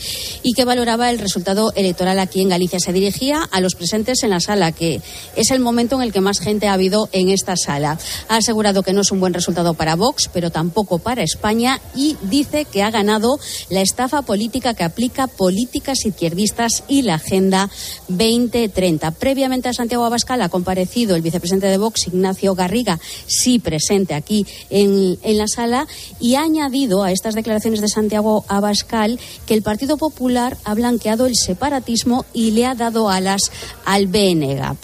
y 0.43 0.53
que 0.53 0.65
valoraba 0.65 1.09
el 1.09 1.19
resultado 1.19 1.71
electoral 1.75 2.19
aquí 2.19 2.41
en 2.41 2.50
Galicia. 2.50 2.79
Se 2.79 2.93
dirigía 2.93 3.47
a 3.51 3.61
los 3.61 3.75
presentes 3.75 4.23
en 4.23 4.31
la 4.31 4.39
sala, 4.39 4.71
que 4.71 5.01
es 5.35 5.51
el 5.51 5.59
momento 5.59 5.95
en 5.95 6.03
el 6.03 6.11
que 6.11 6.21
más 6.21 6.39
gente 6.39 6.67
ha 6.67 6.73
habido 6.73 7.09
en 7.11 7.29
esta 7.29 7.55
sala. 7.55 7.97
Ha 8.27 8.38
asegurado 8.38 8.83
que 8.83 8.93
no 8.93 9.01
es 9.01 9.11
un 9.11 9.19
buen 9.19 9.33
resultado 9.33 9.73
para 9.73 9.95
Vox, 9.95 10.29
pero 10.33 10.50
tampoco 10.50 11.00
para 11.00 11.23
España 11.23 11.79
y 11.95 12.17
dice 12.23 12.65
que 12.65 12.83
ha 12.83 12.91
ganado 12.91 13.39
la 13.69 13.81
estafa 13.81 14.21
política 14.21 14.73
que 14.73 14.83
aplica 14.83 15.27
políticas 15.27 16.05
izquierdistas 16.05 16.83
y 16.88 17.03
la 17.03 17.15
Agenda 17.15 17.69
2030. 18.07 19.11
Previamente 19.11 19.69
a 19.69 19.73
Santiago 19.73 20.05
Abascal 20.05 20.41
ha 20.41 20.50
comparecido 20.50 21.15
el 21.15 21.21
vicepresidente 21.21 21.67
de 21.67 21.77
Vox, 21.77 22.07
Ignacio 22.07 22.55
Garriga, 22.55 23.00
sí 23.27 23.59
presente 23.59 24.13
aquí 24.13 24.45
en, 24.71 25.19
la 25.37 25.47
sala 25.47 25.87
y 26.19 26.35
ha 26.35 26.41
añadido 26.41 27.03
a 27.03 27.11
estas 27.11 27.35
declaraciones 27.35 27.81
de 27.81 27.87
Santiago 27.87 28.45
Abascal 28.47 29.19
que 29.45 29.53
el 29.53 29.61
Partido 29.61 29.97
Popular 29.97 30.57
ha 30.63 30.73
blanqueado 30.73 31.25
el 31.25 31.35
separatismo 31.35 32.25
y 32.33 32.51
le 32.51 32.65
ha 32.65 32.75
dado 32.75 33.09
alas 33.09 33.51
al 33.85 34.07
BNG. 34.07 34.77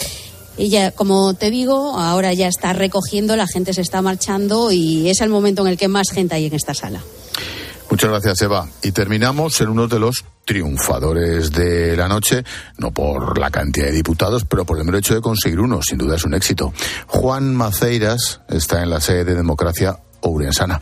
Ella, 0.57 0.91
como 0.91 1.33
te 1.35 1.51
digo, 1.51 1.97
ahora 1.97 2.33
ya 2.33 2.47
está 2.47 2.73
recogiendo, 2.73 3.35
la 3.35 3.47
gente 3.47 3.73
se 3.73 3.81
está 3.81 4.01
marchando 4.01 4.71
y 4.71 5.09
es 5.09 5.21
el 5.21 5.29
momento 5.29 5.61
en 5.61 5.69
el 5.69 5.77
que 5.77 5.87
más 5.87 6.09
gente 6.09 6.35
hay 6.35 6.47
en 6.47 6.53
esta 6.53 6.73
sala. 6.73 7.01
Muchas 7.89 8.09
gracias, 8.09 8.41
Eva. 8.41 8.67
Y 8.83 8.91
terminamos 8.91 9.61
en 9.61 9.69
uno 9.69 9.87
de 9.87 9.99
los 9.99 10.25
triunfadores 10.47 11.51
de 11.51 11.95
la 11.97 12.07
noche, 12.07 12.43
no 12.77 12.91
por 12.91 13.37
la 13.37 13.51
cantidad 13.51 13.87
de 13.87 13.91
diputados, 13.91 14.45
pero 14.45 14.65
por 14.65 14.79
el 14.79 14.85
mero 14.85 14.97
hecho 14.97 15.13
de 15.13 15.21
conseguir 15.21 15.59
uno. 15.59 15.81
Sin 15.83 15.97
duda 15.97 16.15
es 16.15 16.23
un 16.23 16.33
éxito. 16.33 16.73
Juan 17.05 17.53
Maceiras 17.53 18.39
está 18.47 18.81
en 18.81 18.89
la 18.89 19.01
sede 19.01 19.25
de 19.25 19.35
Democracia 19.35 19.99
Ourensana. 20.21 20.81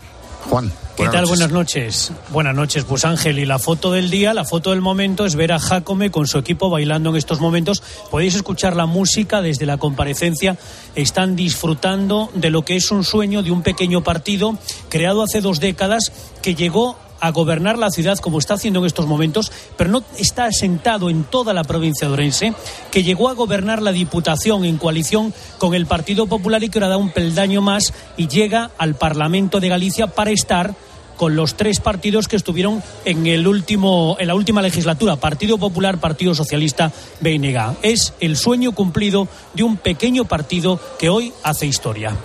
Juan. 0.50 0.72
¿Qué 0.95 1.07
tal? 1.10 1.25
Buenas 1.25 1.51
noches. 1.51 2.12
Buenas 2.29 2.55
noches, 2.55 2.86
pues 2.86 3.03
Ángel. 3.03 3.39
Y 3.39 3.45
la 3.45 3.57
foto 3.57 3.91
del 3.91 4.12
día, 4.12 4.34
la 4.36 4.45
foto 4.45 4.69
del 4.69 4.81
momento 4.81 5.25
es 5.25 5.36
ver 5.36 5.51
a 5.51 5.60
Jacome 5.60 6.12
con 6.12 6.27
su 6.27 6.38
equipo 6.38 6.69
bailando 6.69 7.10
en 7.10 7.15
estos 7.15 7.41
momentos. 7.41 7.81
Podéis 8.12 8.36
escuchar 8.36 8.75
la 8.75 8.86
música 8.86 9.41
desde 9.41 9.65
la 9.65 9.77
comparecencia. 9.77 10.57
Están 10.93 11.36
disfrutando 11.36 12.29
de 12.36 12.51
lo 12.51 12.63
que 12.63 12.75
es 12.75 12.91
un 12.91 13.03
sueño 13.03 13.41
de 13.41 13.51
un 13.51 13.63
pequeño 13.63 14.03
partido 14.03 14.57
creado 14.89 15.24
hace 15.24 15.41
dos 15.41 15.60
décadas 15.60 16.12
que 16.43 16.53
llegó 16.53 16.98
a 17.19 17.31
gobernar 17.31 17.77
la 17.77 17.89
ciudad 17.89 18.17
como 18.19 18.39
está 18.39 18.55
haciendo 18.55 18.79
en 18.79 18.86
estos 18.86 19.07
momentos, 19.07 19.51
pero 19.77 19.89
no 19.89 20.03
está 20.17 20.45
asentado 20.45 21.10
en 21.10 21.24
toda 21.24 21.53
la 21.53 21.63
provincia 21.63 22.07
de 22.07 22.13
Orense, 22.13 22.53
que 22.91 23.03
llegó 23.03 23.29
a 23.29 23.34
gobernar 23.34 23.81
la 23.81 23.91
Diputación 23.91 24.65
en 24.65 24.77
coalición 24.77 25.34
con 25.57 25.74
el 25.74 25.86
Partido 25.86 26.27
Popular 26.27 26.63
y 26.63 26.69
que 26.69 26.79
ahora 26.79 26.89
da 26.89 26.98
un 26.98 27.12
peldaño 27.12 27.62
más 27.62 27.93
y 28.17 28.27
llega 28.27 28.72
al 28.77 28.95
Parlamento 28.95 29.60
de 29.60 29.69
Galicia 29.69 30.07
para 30.07 30.31
estar 30.31 30.75
con 31.17 31.36
los 31.36 31.55
tres 31.55 31.79
partidos 31.79 32.27
que 32.27 32.36
estuvieron 32.36 32.84
en 33.05 33.25
el 33.27 33.48
último 33.48 34.17
en 34.19 34.27
la 34.27 34.36
última 34.36 34.62
legislatura, 34.62 35.15
Partido 35.15 35.57
Popular, 35.57 36.00
Partido 36.00 36.36
Socialista, 36.36 36.91
BNG. 37.22 37.77
Es 37.81 38.13
el 38.19 38.36
sueño 38.38 38.74
cumplido 38.74 39.27
de 39.53 39.63
un 39.63 39.77
pequeño 39.77 40.25
partido 40.25 40.79
que 41.00 41.10
hoy 41.10 41.34
hace 41.43 41.65
historia. 41.65 42.15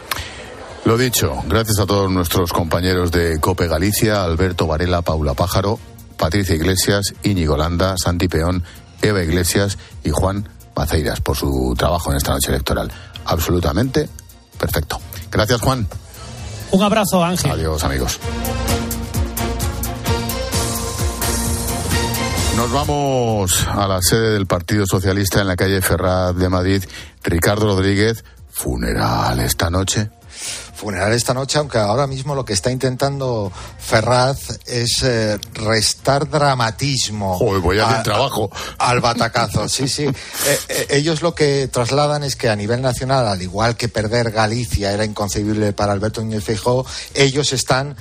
Lo 0.84 0.96
dicho, 0.96 1.42
gracias 1.46 1.78
a 1.78 1.86
todos 1.86 2.10
nuestros 2.10 2.52
compañeros 2.52 3.12
de 3.12 3.38
Cope 3.38 3.68
Galicia, 3.68 4.24
Alberto 4.24 4.66
Varela, 4.66 5.02
Paula 5.02 5.34
Pájaro, 5.34 5.78
Patricia 6.16 6.54
Iglesias, 6.54 7.14
Íñigo 7.22 7.56
Landa, 7.56 7.96
Santi 8.02 8.28
Peón, 8.28 8.64
Eva 9.02 9.22
Iglesias 9.22 9.76
y 10.02 10.10
Juan 10.10 10.48
Maceiras 10.74 11.20
por 11.20 11.36
su 11.36 11.74
trabajo 11.76 12.10
en 12.10 12.16
esta 12.16 12.32
noche 12.32 12.48
electoral. 12.48 12.90
Absolutamente 13.26 14.08
perfecto. 14.58 14.98
Gracias, 15.30 15.60
Juan. 15.60 15.86
Un 16.70 16.82
abrazo, 16.82 17.22
Ángel. 17.22 17.50
Adiós, 17.50 17.84
amigos. 17.84 18.18
Nos 22.56 22.72
vamos 22.72 23.66
a 23.68 23.86
la 23.86 24.00
sede 24.00 24.32
del 24.32 24.46
Partido 24.46 24.86
Socialista 24.86 25.42
en 25.42 25.46
la 25.46 25.56
calle 25.56 25.82
Ferraz 25.82 26.34
de 26.36 26.48
Madrid. 26.48 26.82
Ricardo 27.22 27.66
Rodríguez, 27.66 28.24
funeral 28.50 29.40
esta 29.40 29.68
noche 29.70 30.10
funeral 30.80 31.12
esta 31.12 31.34
noche, 31.34 31.58
aunque 31.58 31.76
ahora 31.76 32.06
mismo 32.06 32.34
lo 32.34 32.42
que 32.42 32.54
está 32.54 32.70
intentando 32.70 33.52
Ferraz 33.78 34.60
es 34.66 35.02
eh, 35.02 35.38
restar 35.52 36.28
dramatismo 36.28 37.38
voy 37.60 37.78
a 37.78 38.02
trabajo. 38.02 38.50
al 38.78 39.00
batacazo. 39.00 39.68
Sí, 39.68 39.88
sí. 39.88 40.08
Eh, 40.46 40.58
eh, 40.68 40.86
ellos 40.90 41.22
lo 41.22 41.34
que 41.34 41.68
trasladan 41.68 42.22
es 42.22 42.34
que 42.34 42.48
a 42.48 42.56
nivel 42.56 42.80
nacional, 42.80 43.26
al 43.26 43.42
igual 43.42 43.76
que 43.76 43.88
perder 43.88 44.30
Galicia 44.30 44.90
era 44.90 45.04
inconcebible 45.04 45.72
para 45.72 45.92
Alberto 45.92 46.22
Núñez 46.22 46.42
Feijóo, 46.42 46.86
ellos 47.14 47.52
están 47.52 47.94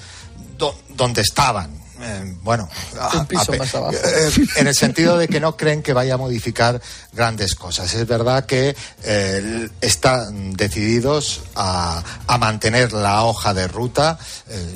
donde 0.95 1.21
estaban 1.21 1.69
eh, 2.01 2.35
bueno, 2.41 2.69
eh, 2.93 4.47
en 4.55 4.67
el 4.67 4.75
sentido 4.75 5.17
de 5.17 5.27
que 5.27 5.39
no 5.39 5.57
creen 5.57 5.81
que 5.81 5.93
vaya 5.93 6.13
a 6.13 6.17
modificar 6.17 6.81
grandes 7.13 7.55
cosas. 7.55 7.93
Es 7.93 8.07
verdad 8.07 8.45
que 8.45 8.75
eh, 9.03 9.69
están 9.81 10.53
decididos 10.53 11.41
a, 11.55 12.03
mantener 12.39 12.93
la 12.93 13.23
hoja 13.23 13.53
de 13.53 13.67
ruta, 13.67 14.17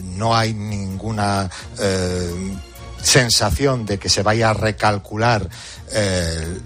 no 0.04 0.36
hay 0.36 0.54
ninguna 0.54 1.50
sensación 3.02 3.86
de 3.86 4.00
que 4.00 4.10
se 4.10 4.24
vaya 4.24 4.50
a 4.50 4.54
recalcular 4.54 5.50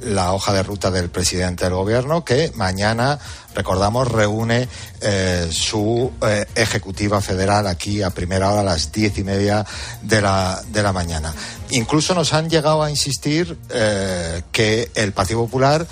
la 0.04 0.34
hoja 0.34 0.54
de 0.54 0.64
ruta 0.64 0.92
del 0.92 1.10
presidente 1.10 1.66
del 1.66 1.74
gobierno, 1.74 2.24
que 2.24 2.52
mañana 2.56 3.20
recordamos, 3.58 4.08
reúne 4.08 4.70
eh, 5.02 5.50
su 5.52 6.12
eh, 6.22 6.46
ejecutiva 6.54 7.22
federal 7.22 7.66
aquí 7.66 8.04
a 8.04 8.12
primera 8.12 8.52
hora, 8.52 8.62
a 8.62 8.64
las 8.64 8.92
diez 8.92 9.18
y 9.18 9.24
media 9.24 9.66
de 10.04 10.22
la, 10.22 10.62
de 10.72 10.84
la 10.84 10.94
mañana. 10.94 11.34
Incluso 11.72 12.14
nos 12.14 12.34
han 12.34 12.50
llegado 12.50 12.84
a 12.84 12.92
insistir 12.92 13.58
eh, 13.72 14.44
que 14.52 14.92
el 14.94 15.12
Partido 15.12 15.40
Popular 15.40 15.88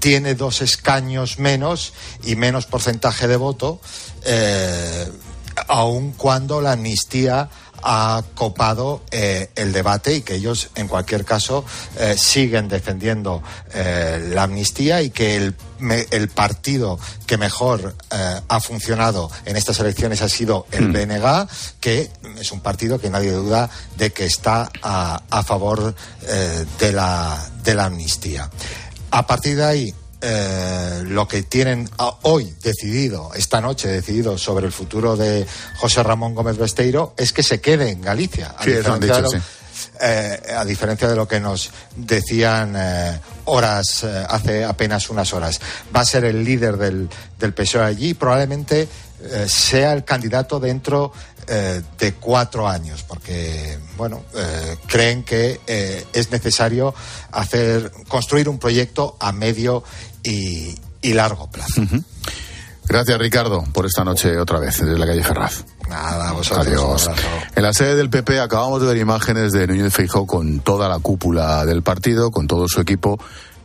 tiene 0.00 0.34
dos 0.34 0.62
escaños 0.62 1.38
menos 1.38 1.92
y 2.24 2.34
menos 2.34 2.66
porcentaje 2.66 3.28
de 3.28 3.36
voto, 3.36 3.80
aun 5.68 6.10
cuando 6.10 6.60
la 6.60 6.72
amnistía 6.72 7.48
ha 7.84 8.22
copado 8.34 9.02
eh, 9.10 9.50
el 9.54 9.72
debate 9.72 10.14
y 10.14 10.20
que 10.22 10.36
ellos, 10.36 10.70
en 10.74 10.88
cualquier 10.88 11.24
caso, 11.24 11.64
eh, 11.98 12.16
siguen 12.16 12.66
defendiendo 12.68 13.42
eh, 13.74 14.30
la 14.32 14.44
amnistía 14.44 15.02
y 15.02 15.10
que 15.10 15.36
el, 15.36 15.54
el 16.10 16.28
partido 16.28 16.98
que 17.26 17.36
mejor 17.36 17.94
ha 18.48 18.60
funcionado 18.60 19.30
en 19.44 19.56
estas 19.56 19.78
elecciones 19.80 20.22
ha 20.22 20.28
sido 20.28 20.66
el 20.70 20.88
BNG, 20.88 21.44
hmm. 21.44 21.48
que 21.80 22.10
es 22.38 22.52
un 22.52 22.60
partido 22.60 22.98
que 22.98 23.10
nadie 23.10 23.32
duda 23.32 23.68
de 23.96 24.12
que 24.12 24.24
está 24.24 24.70
a, 24.82 25.22
a 25.28 25.42
favor 25.42 25.94
de, 26.78 26.92
la, 26.92 27.46
de 27.62 27.74
la 27.74 27.84
amnistía. 27.86 28.50
A 29.10 29.26
partir 29.26 29.56
de 29.56 29.64
ahí, 29.64 29.94
eh, 30.26 31.02
lo 31.06 31.28
que 31.28 31.42
tienen 31.42 31.86
hoy 32.22 32.54
decidido, 32.62 33.32
esta 33.34 33.60
noche 33.60 33.88
decidido 33.88 34.38
sobre 34.38 34.64
el 34.64 34.72
futuro 34.72 35.16
de 35.16 35.46
José 35.76 36.02
Ramón 36.02 36.34
Gómez 36.34 36.56
Besteiro 36.56 37.12
es 37.18 37.34
que 37.34 37.42
se 37.42 37.60
quede 37.60 37.90
en 37.90 38.00
Galicia. 38.00 38.54
A, 38.58 38.64
diferencia, 38.64 39.16
de 39.16 39.22
lo, 39.22 39.30
eh, 40.00 40.40
a 40.56 40.64
diferencia 40.64 41.08
de 41.08 41.16
lo 41.16 41.28
que 41.28 41.40
nos 41.40 41.70
decían 41.94 42.74
eh, 42.74 43.20
horas, 43.44 44.02
hace 44.04 44.64
apenas 44.64 45.10
unas 45.10 45.30
horas. 45.34 45.60
Va 45.94 46.00
a 46.00 46.06
ser 46.06 46.24
el 46.24 46.42
líder 46.42 46.78
del, 46.78 47.10
del 47.38 47.52
PSOE 47.52 47.84
allí 47.84 48.08
y 48.08 48.14
probablemente 48.14 48.88
sea 49.46 49.92
el 49.92 50.04
candidato 50.04 50.58
dentro 50.58 51.12
de 51.33 51.33
cuatro 52.20 52.68
años, 52.68 53.02
porque 53.02 53.78
bueno, 53.96 54.22
creen 54.86 55.24
que 55.24 55.60
es 56.12 56.30
necesario 56.30 56.94
hacer 57.32 57.90
construir 58.08 58.48
un 58.48 58.58
proyecto 58.58 59.16
a 59.20 59.32
medio 59.32 59.84
y, 60.22 60.74
largo 61.02 61.50
plazo. 61.50 61.82
Gracias, 62.86 63.18
Ricardo, 63.18 63.64
por 63.72 63.86
esta 63.86 64.04
noche 64.04 64.38
otra 64.38 64.58
vez 64.58 64.78
desde 64.78 64.98
la 64.98 65.06
calle 65.06 65.22
Ferraz. 65.22 65.64
Nada, 65.88 66.32
vosotros. 66.32 66.66
Adiós. 66.66 67.10
En 67.56 67.62
la 67.62 67.72
sede 67.72 67.94
del 67.96 68.10
PP 68.10 68.40
acabamos 68.40 68.80
de 68.80 68.88
ver 68.88 68.96
imágenes 68.98 69.52
de 69.52 69.66
Núñez 69.66 69.92
Feijóo 69.92 70.26
con 70.26 70.60
toda 70.60 70.88
la 70.88 70.98
cúpula 70.98 71.64
del 71.64 71.82
partido, 71.82 72.30
con 72.30 72.46
todo 72.46 72.68
su 72.68 72.80
equipo, 72.80 73.18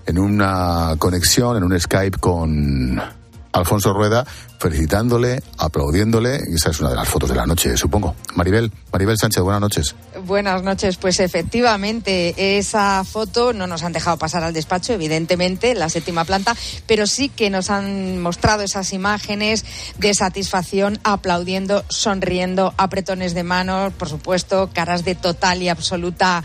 en 0.05 0.19
una 0.19 0.95
conexión, 0.97 1.57
en 1.57 1.63
un 1.63 1.79
Skype 1.79 2.17
con 2.17 3.01
Alfonso 3.51 3.93
Rueda 3.93 4.25
felicitándole, 4.59 5.41
aplaudiéndole. 5.57 6.35
Esa 6.53 6.69
es 6.69 6.79
una 6.79 6.89
de 6.89 6.95
las 6.95 7.07
fotos 7.07 7.29
de 7.29 7.35
la 7.35 7.45
noche, 7.45 7.77
supongo. 7.77 8.15
Maribel, 8.35 8.71
Maribel 8.91 9.17
Sánchez, 9.17 9.41
buenas 9.41 9.61
noches. 9.61 9.95
Buenas 10.25 10.63
noches. 10.63 10.97
Pues 10.97 11.19
efectivamente, 11.19 12.57
esa 12.57 13.03
foto 13.03 13.53
no 13.53 13.67
nos 13.67 13.83
han 13.83 13.93
dejado 13.93 14.17
pasar 14.17 14.43
al 14.43 14.53
despacho, 14.53 14.93
evidentemente, 14.93 15.75
la 15.75 15.89
séptima 15.89 16.25
planta, 16.25 16.55
pero 16.87 17.07
sí 17.07 17.29
que 17.29 17.49
nos 17.49 17.69
han 17.69 18.19
mostrado 18.19 18.63
esas 18.63 18.91
imágenes 18.93 19.65
de 19.97 20.13
satisfacción, 20.13 20.99
aplaudiendo, 21.03 21.85
sonriendo, 21.87 22.73
apretones 22.77 23.33
de 23.33 23.43
manos, 23.43 23.93
por 23.93 24.09
supuesto, 24.09 24.69
caras 24.73 25.05
de 25.05 25.15
total 25.15 25.61
y 25.61 25.69
absoluta 25.69 26.43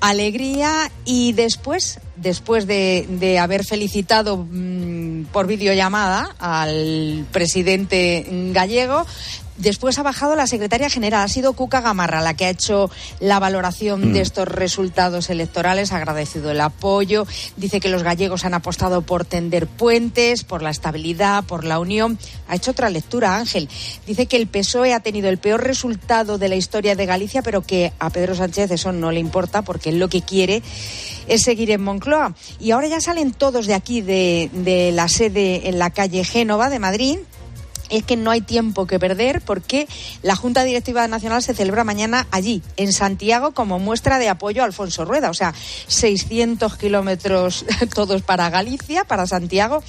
alegría 0.00 0.90
y 1.04 1.32
después, 1.32 1.98
después 2.16 2.66
de, 2.66 3.38
haber 3.40 3.64
felicitado 3.64 4.36
mm, 4.36 5.26
por 5.32 5.46
videollamada 5.46 6.34
al 6.38 7.26
presidente 7.32 8.26
gallego, 8.52 9.04
Después 9.56 10.00
ha 10.00 10.02
bajado 10.02 10.34
la 10.34 10.48
secretaria 10.48 10.90
general, 10.90 11.22
ha 11.22 11.28
sido 11.28 11.52
Cuca 11.52 11.80
Gamarra 11.80 12.20
la 12.20 12.34
que 12.34 12.46
ha 12.46 12.50
hecho 12.50 12.90
la 13.20 13.38
valoración 13.38 14.12
de 14.12 14.18
mm. 14.18 14.22
estos 14.22 14.48
resultados 14.48 15.30
electorales, 15.30 15.92
ha 15.92 15.96
agradecido 15.98 16.50
el 16.50 16.60
apoyo, 16.60 17.24
dice 17.56 17.78
que 17.78 17.88
los 17.88 18.02
gallegos 18.02 18.44
han 18.44 18.54
apostado 18.54 19.02
por 19.02 19.24
tender 19.24 19.68
puentes, 19.68 20.42
por 20.42 20.60
la 20.60 20.70
estabilidad, 20.70 21.44
por 21.44 21.64
la 21.64 21.78
unión. 21.78 22.18
Ha 22.48 22.56
hecho 22.56 22.72
otra 22.72 22.90
lectura, 22.90 23.36
Ángel. 23.36 23.68
Dice 24.08 24.26
que 24.26 24.36
el 24.36 24.48
PSOE 24.48 24.92
ha 24.92 25.00
tenido 25.00 25.28
el 25.28 25.38
peor 25.38 25.62
resultado 25.62 26.36
de 26.36 26.48
la 26.48 26.56
historia 26.56 26.96
de 26.96 27.06
Galicia, 27.06 27.42
pero 27.42 27.62
que 27.62 27.92
a 28.00 28.10
Pedro 28.10 28.34
Sánchez 28.34 28.72
eso 28.72 28.90
no 28.90 29.12
le 29.12 29.20
importa 29.20 29.62
porque 29.62 29.90
él 29.90 30.00
lo 30.00 30.08
que 30.08 30.22
quiere 30.22 30.64
es 31.28 31.42
seguir 31.42 31.70
en 31.70 31.82
Y 32.60 32.70
ahora 32.70 32.86
ya 32.88 33.00
salen 33.00 33.32
todos 33.32 33.66
de 33.66 33.74
aquí, 33.74 34.00
de, 34.00 34.50
de 34.52 34.92
la 34.92 35.08
sede 35.08 35.68
en 35.68 35.78
la 35.78 35.90
calle 35.90 36.24
Génova 36.24 36.70
de 36.70 36.78
Madrid 36.78 37.18
es 37.90 38.04
que 38.04 38.16
no 38.16 38.30
hay 38.30 38.40
tiempo 38.40 38.86
que 38.86 38.98
perder 38.98 39.40
porque 39.40 39.88
la 40.22 40.36
Junta 40.36 40.64
Directiva 40.64 41.06
Nacional 41.08 41.42
se 41.42 41.54
celebra 41.54 41.84
mañana 41.84 42.26
allí, 42.30 42.62
en 42.76 42.92
Santiago, 42.92 43.52
como 43.52 43.78
muestra 43.78 44.18
de 44.18 44.28
apoyo 44.28 44.62
a 44.62 44.66
Alfonso 44.66 45.04
Rueda. 45.04 45.30
O 45.30 45.34
sea, 45.34 45.54
600 45.86 46.76
kilómetros 46.76 47.64
todos 47.94 48.22
para 48.22 48.50
Galicia, 48.50 49.04
para 49.04 49.26
Santiago. 49.26 49.82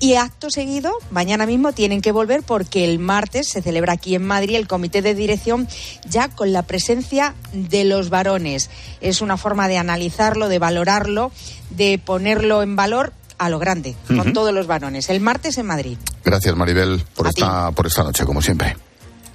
Y 0.00 0.16
acto 0.16 0.50
seguido, 0.50 0.92
mañana 1.10 1.46
mismo 1.46 1.72
tienen 1.72 2.02
que 2.02 2.12
volver 2.12 2.42
porque 2.42 2.84
el 2.84 2.98
martes 2.98 3.48
se 3.48 3.62
celebra 3.62 3.94
aquí 3.94 4.14
en 4.14 4.26
Madrid 4.26 4.56
el 4.56 4.66
comité 4.66 5.02
de 5.02 5.14
dirección 5.14 5.68
ya 6.08 6.28
con 6.28 6.52
la 6.52 6.62
presencia 6.62 7.34
de 7.52 7.84
los 7.84 8.10
varones. 8.10 8.70
Es 9.00 9.22
una 9.22 9.36
forma 9.36 9.68
de 9.68 9.78
analizarlo, 9.78 10.48
de 10.48 10.58
valorarlo, 10.58 11.30
de 11.70 11.98
ponerlo 11.98 12.62
en 12.62 12.76
valor 12.76 13.12
a 13.44 13.50
lo 13.50 13.58
grande, 13.58 13.94
con 14.08 14.32
todos 14.32 14.54
los 14.54 14.66
varones. 14.66 15.10
El 15.10 15.20
martes 15.20 15.58
en 15.58 15.66
Madrid. 15.66 15.98
Gracias, 16.24 16.56
Maribel, 16.56 17.04
por, 17.14 17.26
esta, 17.26 17.70
por 17.72 17.86
esta 17.86 18.02
noche, 18.02 18.24
como 18.24 18.40
siempre. 18.40 18.74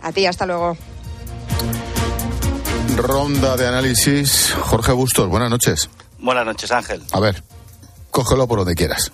A 0.02 0.12
ti, 0.12 0.26
hasta 0.26 0.48
luego. 0.48 0.76
Ronda 2.96 3.56
de 3.56 3.68
análisis. 3.68 4.52
Jorge 4.62 4.94
Bustos, 4.94 5.30
buenas 5.30 5.52
noches. 5.52 5.92
Buenas 6.18 6.44
noches, 6.44 6.72
Ángel. 6.72 7.04
A 7.12 7.20
ver, 7.20 7.44
cógelo 8.10 8.48
por 8.48 8.58
donde 8.58 8.74
quieras. 8.74 9.12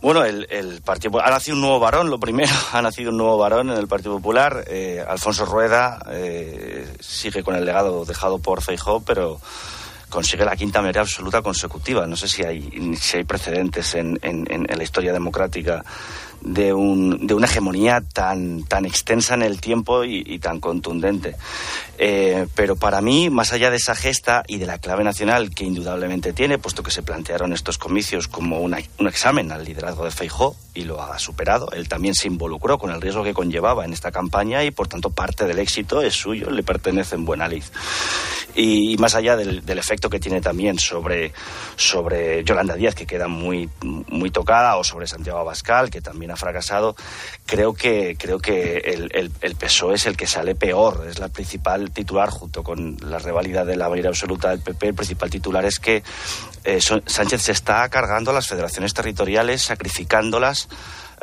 Bueno, 0.00 0.24
el, 0.24 0.46
el, 0.50 0.80
Partido 0.82 1.20
ha 1.20 1.30
nacido 1.30 1.56
un 1.56 1.62
nuevo 1.62 1.80
varón, 1.80 2.10
lo 2.10 2.20
primero, 2.20 2.52
ha 2.72 2.80
nacido 2.80 3.10
un 3.10 3.16
nuevo 3.16 3.38
varón 3.38 3.70
en 3.70 3.76
el 3.76 3.88
Partido 3.88 4.14
Popular. 4.14 4.64
Eh, 4.68 5.04
Alfonso 5.04 5.46
Rueda 5.46 5.98
eh, 6.10 6.94
sigue 7.00 7.42
con 7.42 7.56
el 7.56 7.64
legado 7.64 8.04
dejado 8.04 8.38
por 8.38 8.62
Feijóo, 8.62 9.00
pero 9.00 9.40
consigue 10.14 10.44
la 10.44 10.54
quinta 10.54 10.80
mayoría 10.80 11.02
absoluta 11.02 11.42
consecutiva. 11.42 12.06
No 12.06 12.14
sé 12.14 12.28
si 12.28 12.44
hay, 12.44 12.96
si 12.96 13.16
hay 13.16 13.24
precedentes 13.24 13.96
en, 13.96 14.16
en, 14.22 14.46
en 14.48 14.78
la 14.78 14.84
historia 14.84 15.12
democrática 15.12 15.84
de, 16.44 16.72
un, 16.72 17.26
de 17.26 17.34
una 17.34 17.46
hegemonía 17.46 18.00
tan, 18.00 18.64
tan 18.64 18.84
extensa 18.84 19.34
en 19.34 19.42
el 19.42 19.60
tiempo 19.60 20.04
y, 20.04 20.38
tan 20.38 20.60
contundente. 20.60 21.36
Eh, 21.98 22.46
pero 22.54 22.76
para 22.76 23.00
mí, 23.00 23.30
más 23.30 23.52
allá 23.52 23.70
de 23.70 23.76
esa 23.76 23.94
gesta 23.94 24.42
y 24.46 24.58
de 24.58 24.66
la 24.66 24.78
clave 24.78 25.04
nacional 25.04 25.50
que 25.50 25.64
indudablemente 25.64 26.32
tiene, 26.32 26.58
puesto 26.58 26.82
que 26.82 26.90
se 26.90 27.02
plantearon 27.02 27.52
estos 27.52 27.78
comicios 27.78 28.28
como 28.28 28.60
un 28.60 28.74
examen 29.06 29.52
al 29.52 29.64
liderazgo 29.64 30.04
de 30.04 30.10
Feijó 30.10 30.54
y 30.74 30.84
lo 30.84 31.00
ha 31.00 31.18
superado, 31.18 31.70
él 31.72 31.88
también 31.88 32.14
se 32.14 32.26
involucró 32.26 32.78
con 32.78 32.90
el 32.90 33.00
riesgo 33.00 33.22
que 33.22 33.32
conllevaba 33.32 33.84
en 33.84 33.92
esta 33.92 34.10
campaña 34.10 34.64
y 34.64 34.70
por 34.70 34.88
tanto 34.88 35.10
parte 35.10 35.46
del 35.46 35.60
éxito 35.60 36.02
es 36.02 36.14
suyo, 36.14 36.50
le 36.50 36.62
pertenece 36.62 37.14
en 37.14 37.24
buena 37.24 37.48
lid. 37.48 37.64
Y, 38.56 38.96
más 38.98 39.14
allá 39.16 39.36
del, 39.36 39.78
efecto 39.78 40.08
que 40.08 40.20
tiene 40.20 40.40
también 40.40 40.78
sobre, 40.78 41.32
sobre 41.76 42.44
Yolanda 42.44 42.76
Díaz, 42.76 42.94
que 42.94 43.06
queda 43.06 43.26
muy, 43.26 43.68
muy 43.82 44.30
tocada, 44.30 44.76
o 44.76 44.84
sobre 44.84 45.08
Santiago 45.08 45.40
Abascal, 45.40 45.90
que 45.90 46.00
también 46.00 46.30
ha 46.34 46.36
fracasado, 46.36 46.94
creo 47.46 47.74
que, 47.74 48.16
creo 48.18 48.38
que 48.38 48.78
el, 48.78 49.32
el, 49.40 49.56
PSOE 49.56 49.94
es 49.94 50.06
el 50.06 50.16
que 50.16 50.26
sale 50.26 50.54
peor, 50.54 51.06
es 51.08 51.18
la 51.18 51.28
principal 51.28 51.90
titular, 51.90 52.30
junto 52.30 52.62
con 52.62 52.96
la 53.00 53.18
rivalidad 53.18 53.66
de 53.66 53.76
la 53.76 53.88
mayoría 53.88 54.10
absoluta 54.10 54.50
del 54.50 54.60
PP, 54.60 54.88
el 54.88 54.94
principal 54.94 55.30
titular 55.30 55.64
es 55.64 55.78
que 55.78 56.02
eh, 56.64 56.80
Sánchez 56.80 57.42
se 57.42 57.52
está 57.52 57.88
cargando 57.88 58.30
a 58.30 58.34
las 58.34 58.48
federaciones 58.48 58.94
territoriales, 58.94 59.62
sacrificándolas 59.62 60.68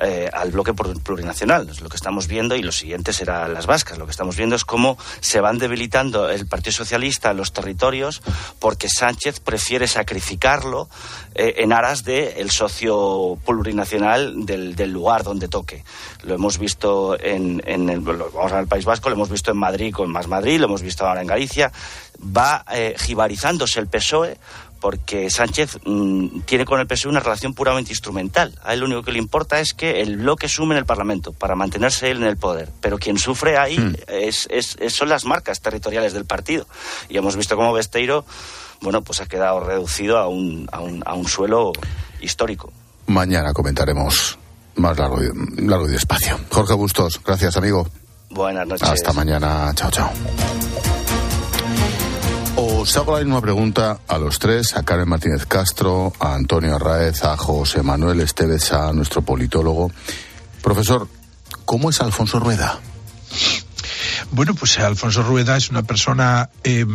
eh, 0.04 0.30
al 0.34 0.52
bloque 0.52 0.74
plurinacional. 0.74 1.70
Lo 1.82 1.90
que 1.90 1.96
estamos 1.96 2.28
viendo 2.28 2.56
y 2.56 2.64
lo 2.64 2.72
siguiente 2.72 3.14
será 3.14 3.48
las 3.48 3.68
vascas. 3.68 3.98
Lo 3.98 4.06
que 4.06 4.12
estamos 4.12 4.36
viendo 4.36 4.56
es 4.56 4.66
cómo 4.66 4.98
se 5.20 5.42
van 5.42 5.60
debilitando 5.60 6.30
el 6.30 6.48
Partido 6.48 6.74
Socialista, 6.74 7.34
los 7.34 7.54
territorios, 7.54 8.24
porque 8.60 8.90
Sánchez 8.90 9.40
prefiere 9.40 9.88
sacrificarlo 9.88 10.90
eh, 11.36 11.56
en 11.58 11.72
aras 11.72 12.04
del 12.04 12.34
el 12.38 12.52
socio 12.52 13.38
plurinacional 13.46 14.46
del, 14.46 14.76
del, 14.76 14.92
lugar 14.92 15.24
donde 15.24 15.48
toque. 15.48 15.84
Lo 16.24 16.34
hemos 16.34 16.58
visto 16.58 17.16
en, 17.20 17.62
en 17.66 17.90
el, 17.90 18.02
País 18.68 18.86
Vasco, 18.86 19.10
lo 19.10 19.16
hemos 19.16 19.30
visto 19.30 19.52
en 19.52 19.58
Madrid 19.58 19.94
con 19.94 20.12
Más 20.12 20.28
Madrid, 20.28 20.60
lo 20.60 20.66
hemos 20.66 20.82
visto 20.82 21.06
ahora 21.06 21.22
en 21.22 21.28
Galicia. 21.28 21.72
Va 22.20 22.66
eh, 22.72 22.96
jibarizándose 22.98 23.80
el 23.80 23.88
PSOE 23.88 24.38
porque 24.82 25.30
Sánchez 25.30 25.78
mm, 25.86 26.42
tiene 26.42 26.66
con 26.66 26.80
el 26.80 26.88
PSOE 26.88 27.12
una 27.12 27.22
relación 27.22 27.54
puramente 27.54 27.92
instrumental. 27.92 28.60
A 28.64 28.74
él 28.74 28.82
lo 28.82 28.88
único 28.88 29.04
que 29.04 29.12
le 29.12 29.20
importa 29.20 29.60
es 29.62 29.74
que 29.74 30.02
el 30.02 30.18
bloque 30.18 30.50
sume 30.50 30.74
en 30.74 30.80
el 30.80 30.86
Parlamento 30.86 31.32
para 31.32 31.56
mantenerse 31.56 32.10
él 32.10 32.18
en 32.18 32.24
el 32.24 32.36
poder. 32.36 32.70
Pero 32.82 32.98
quien 32.98 33.18
sufre 33.18 33.58
ahí 33.58 33.78
hmm. 33.78 33.96
es, 34.08 34.50
son 34.90 35.08
las 35.08 35.24
marcas 35.24 35.62
territoriales 35.62 36.14
del 36.14 36.26
partido. 36.26 36.66
Y 37.08 37.18
hemos 37.18 37.38
visto 37.38 37.56
cómo 37.56 37.72
Besteiro, 37.72 38.26
bueno, 38.82 39.04
pues 39.04 39.22
ha 39.22 39.28
quedado 39.28 39.62
reducido 39.62 40.18
a 40.18 40.28
un, 40.28 40.68
a 40.72 40.82
un, 40.82 41.04
a 41.06 41.14
un 41.14 41.28
suelo 41.28 41.72
histórico. 42.20 42.74
Mañana 43.06 43.54
comentaremos 43.54 44.40
más 44.76 44.98
largo 44.98 45.22
y, 45.24 45.62
largo 45.62 45.88
y 45.88 45.92
despacio. 45.92 46.40
Jorge 46.50 46.74
Bustos, 46.74 47.22
gracias 47.24 47.56
amigo. 47.56 47.88
Buenas 48.32 48.66
noches. 48.66 48.90
Hasta 48.90 49.14
mañana. 49.14 49.72
Chao, 49.76 49.92
chao. 49.92 50.12
Os 52.82 52.98
hago 52.98 53.14
la 53.14 53.24
misma 53.24 53.42
pregunta 53.42 54.00
a 54.08 54.18
los 54.18 54.40
tres, 54.40 54.76
a 54.76 54.82
Karen 54.82 55.08
Martínez 55.08 55.46
Castro, 55.46 56.14
a 56.20 56.34
Antonio 56.34 56.78
Arraez, 56.78 57.24
a 57.24 57.38
José 57.38 57.84
Manuel 57.84 58.22
Esteves, 58.22 58.74
a 58.74 58.92
nuestro 58.92 59.22
politólogo. 59.22 59.92
Profesor, 60.64 61.08
¿cómo 61.64 61.92
es 61.92 62.02
Alfonso 62.02 62.40
Rueda? 62.40 62.80
Bueno, 64.34 64.56
pues 64.56 64.80
Alfonso 64.80 65.24
Rueda 65.24 65.58
es 65.58 65.72
una 65.72 65.84
persona 65.84 66.50
eh, 66.64 66.86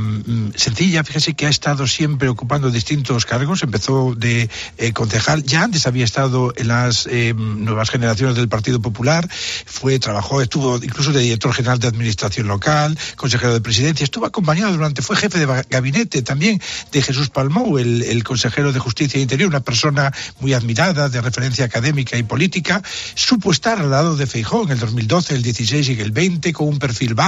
sencilla, 0.55 1.05
fíjese 1.05 1.35
que 1.35 1.45
ha 1.45 1.51
estado 1.51 1.87
siempre 1.87 2.31
ocupando 2.31 2.71
distintos 2.71 3.27
cargos, 3.27 3.63
empezó 3.63 4.15
de 4.17 4.49
eh, 4.79 4.93
concejal, 4.95 5.43
ya 5.43 5.63
antes 5.63 5.87
había 5.87 6.07
estado 6.07 6.55
en 6.57 6.69
las 6.69 7.07
eh, 7.07 7.35
nuevas 7.37 7.91
generaciones 7.91 8.37
del 8.37 8.49
Partido 8.49 8.81
Popular, 8.81 9.29
fue, 9.31 9.99
trabajó, 9.99 10.41
estuvo 10.41 10.77
incluso 10.77 11.13
de 11.13 11.21
director 11.21 11.53
general 11.53 11.79
de 11.79 11.89
Administración 11.89 12.49
Local, 12.49 12.99
consejero 13.17 13.53
de 13.53 13.61
Presidencia, 13.61 14.05
estuvo 14.05 14.25
acompañado 14.25 14.73
durante, 14.73 15.03
fue 15.03 15.15
jefe 15.15 15.39
de 15.39 15.65
gabinete 15.69 16.23
también 16.23 16.59
de 16.91 17.03
Jesús 17.03 17.29
Palmou, 17.29 17.77
el, 17.77 18.25
consejero 18.25 18.73
de 18.73 18.79
Justicia 18.79 19.19
e 19.19 19.23
Interior, 19.23 19.51
una 19.51 19.61
persona 19.61 20.11
muy 20.41 20.55
admirada, 20.55 21.11
de 21.11 21.21
referencia 21.21 21.67
académica 21.67 22.17
y 22.17 22.23
política, 22.23 22.83
supo 23.15 23.53
estar 23.53 23.79
al 23.79 23.91
lado 23.91 24.17
de 24.17 24.27
Feijó 24.27 24.63
en 24.63 24.71
el 24.71 24.79
2012, 24.79 25.35
el 25.35 25.43
16 25.43 25.91
y 25.91 26.01
el 26.01 26.13
20, 26.13 26.55
con 26.55 26.69
un 26.69 26.79
perfil 26.79 27.13
bajo 27.13 27.26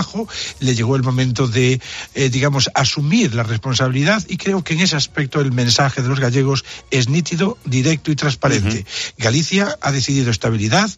le 0.61 0.75
llegó 0.75 0.97
el 0.97 1.03
momento 1.03 1.49
de, 1.49 1.81
eh, 2.15 2.29
digamos, 2.29 2.71
asumir 2.75 3.35
la 3.35 3.43
responsabilidad 3.43 4.25
y 4.29 4.37
creo 4.37 4.63
que 4.63 4.75
en 4.75 4.81
ese 4.81 4.97
aspecto 4.97 5.41
el 5.41 5.53
mensaje 5.53 6.03
de 6.03 6.09
los 6.09 6.21
gallegos 6.21 6.65
es 6.91 7.09
nítido, 7.09 7.59
directo 7.65 8.11
y 8.11 8.17
transparente. 8.17 8.85
Galicia 9.17 9.77
ha 9.81 9.93
decidido 9.93 10.31
estabilidad, 10.31 10.91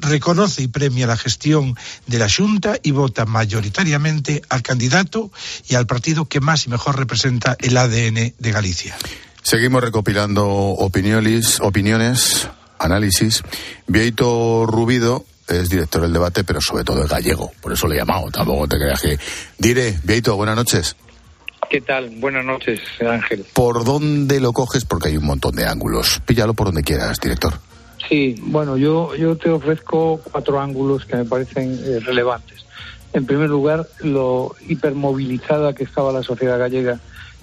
reconoce 0.00 0.62
y 0.62 0.68
premia 0.68 1.06
la 1.06 1.16
gestión 1.16 1.76
de 2.06 2.18
la 2.18 2.28
Junta 2.28 2.78
y 2.82 2.90
vota 2.90 3.26
mayoritariamente 3.26 4.42
al 4.48 4.62
candidato 4.62 5.30
y 5.68 5.74
al 5.74 5.86
partido 5.86 6.26
que 6.26 6.40
más 6.40 6.66
y 6.66 6.70
mejor 6.70 6.98
representa 6.98 7.56
el 7.60 7.76
ADN 7.76 8.34
de 8.38 8.52
Galicia. 8.52 8.96
Seguimos 9.42 9.82
recopilando 9.82 10.46
opiniones, 10.46 11.60
opiniones 11.60 12.48
análisis. 12.78 13.42
Vieito 13.86 14.66
Rubido 14.66 15.24
es 15.48 15.68
director 15.68 16.02
del 16.02 16.12
debate, 16.12 16.44
pero 16.44 16.60
sobre 16.60 16.84
todo 16.84 17.02
es 17.02 17.10
gallego. 17.10 17.50
Por 17.60 17.72
eso 17.72 17.86
le 17.86 17.96
he 17.96 17.98
llamado. 17.98 18.30
Tampoco 18.30 18.68
te 18.68 18.78
creas 18.78 19.00
que. 19.00 19.18
Dire, 19.58 19.98
Vieito, 20.04 20.36
buenas 20.36 20.56
noches. 20.56 20.96
¿Qué 21.70 21.80
tal? 21.80 22.10
Buenas 22.16 22.44
noches, 22.44 22.80
Ángel. 23.00 23.44
¿Por 23.52 23.84
dónde 23.84 24.40
lo 24.40 24.52
coges? 24.52 24.84
Porque 24.84 25.08
hay 25.08 25.16
un 25.16 25.26
montón 25.26 25.54
de 25.54 25.66
ángulos. 25.66 26.20
Píllalo 26.24 26.54
por 26.54 26.68
donde 26.68 26.82
quieras, 26.82 27.20
director. 27.20 27.54
Sí, 28.08 28.36
bueno, 28.40 28.78
yo, 28.78 29.14
yo 29.16 29.36
te 29.36 29.50
ofrezco 29.50 30.20
cuatro 30.32 30.60
ángulos 30.60 31.04
que 31.04 31.16
me 31.16 31.24
parecen 31.26 31.78
eh, 31.84 32.00
relevantes. 32.00 32.64
En 33.12 33.26
primer 33.26 33.50
lugar, 33.50 33.86
lo 34.00 34.54
hipermovilizada 34.66 35.74
que 35.74 35.84
estaba 35.84 36.12
la 36.12 36.22
sociedad 36.22 36.58
gallega 36.58 37.00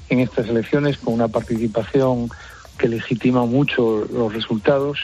en 0.10 0.20
estas 0.20 0.48
elecciones, 0.48 0.98
con 0.98 1.13
una 1.13 1.28
participación 1.28 2.30
que 2.78 2.88
legitima 2.88 3.46
mucho 3.46 4.06
los 4.12 4.34
resultados. 4.34 5.00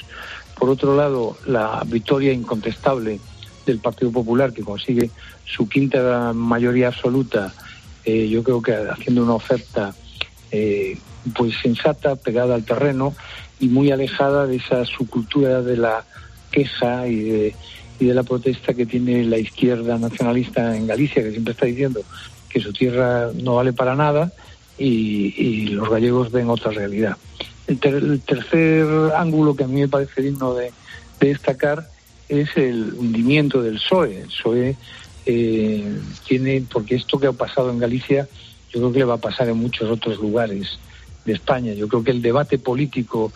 Por 0.62 0.70
otro 0.70 0.96
lado, 0.96 1.36
la 1.48 1.82
victoria 1.88 2.32
incontestable 2.32 3.20
del 3.66 3.80
Partido 3.80 4.12
Popular, 4.12 4.54
que 4.54 4.62
consigue 4.62 5.10
su 5.44 5.68
quinta 5.68 6.34
mayoría 6.36 6.90
absoluta, 6.90 7.52
eh, 8.06 8.30
yo 8.30 8.44
creo 8.44 8.62
que 8.62 8.76
haciendo 8.76 9.24
una 9.24 9.34
oferta 9.34 9.96
eh, 10.52 11.00
pues 11.36 11.56
sensata, 11.64 12.16
pegada 12.16 12.54
al 12.54 12.64
terreno 12.64 13.16
y 13.60 13.70
muy 13.70 13.90
alejada 13.90 14.46
de 14.46 14.58
esa 14.58 14.86
subcultura 14.86 15.64
de 15.64 15.78
la 15.78 16.06
queja 16.52 17.08
y 17.08 17.16
de, 17.98 18.14
la 18.14 18.22
protesta 18.22 18.76
que 18.76 18.86
tiene 18.86 19.24
la 19.24 19.40
izquierda 19.40 19.98
nacionalista 19.98 20.78
en 20.78 20.86
Galicia, 20.86 21.24
que 21.24 21.32
siempre 21.32 21.54
está 21.54 21.66
diciendo 21.66 22.04
que 22.50 22.60
su 22.60 22.72
tierra 22.72 23.32
no 23.34 23.56
vale 23.56 23.74
para 23.74 23.96
nada 23.96 24.32
y 24.78 25.70
los 25.70 25.90
gallegos 25.90 26.32
ven 26.32 26.52
otra 26.52 26.70
realidad. 26.70 27.18
El, 27.72 28.22
tercer 28.22 28.86
ángulo 29.16 29.56
que 29.56 29.64
a 29.64 29.68
mí 29.68 29.82
me 29.82 29.88
parece 29.88 30.22
digno 30.22 30.54
de, 30.54 30.72
destacar 31.20 31.88
es 32.28 32.50
el 32.58 32.94
hundimiento 32.94 33.62
del 33.62 33.76
PSOE. 33.76 34.22
El 34.22 34.28
PSOE 34.28 34.76
eh, 35.26 36.00
tiene, 36.28 36.64
porque 36.72 36.96
esto 36.96 37.20
que 37.20 37.28
ha 37.28 37.34
pasado 37.34 37.70
en 37.70 37.80
Galicia, 37.80 38.28
yo 38.72 38.80
creo 38.80 38.92
que 38.92 39.00
le 39.00 39.06
va 39.06 39.16
a 39.16 39.22
pasar 39.22 39.50
en 39.50 39.58
muchos 39.58 39.90
otros 39.90 40.18
lugares 40.18 40.80
de 41.26 41.34
España. 41.34 41.74
Yo 41.74 41.88
creo 41.88 42.04
que 42.04 42.12
el 42.12 42.22
debate 42.22 42.58
político 42.58 43.32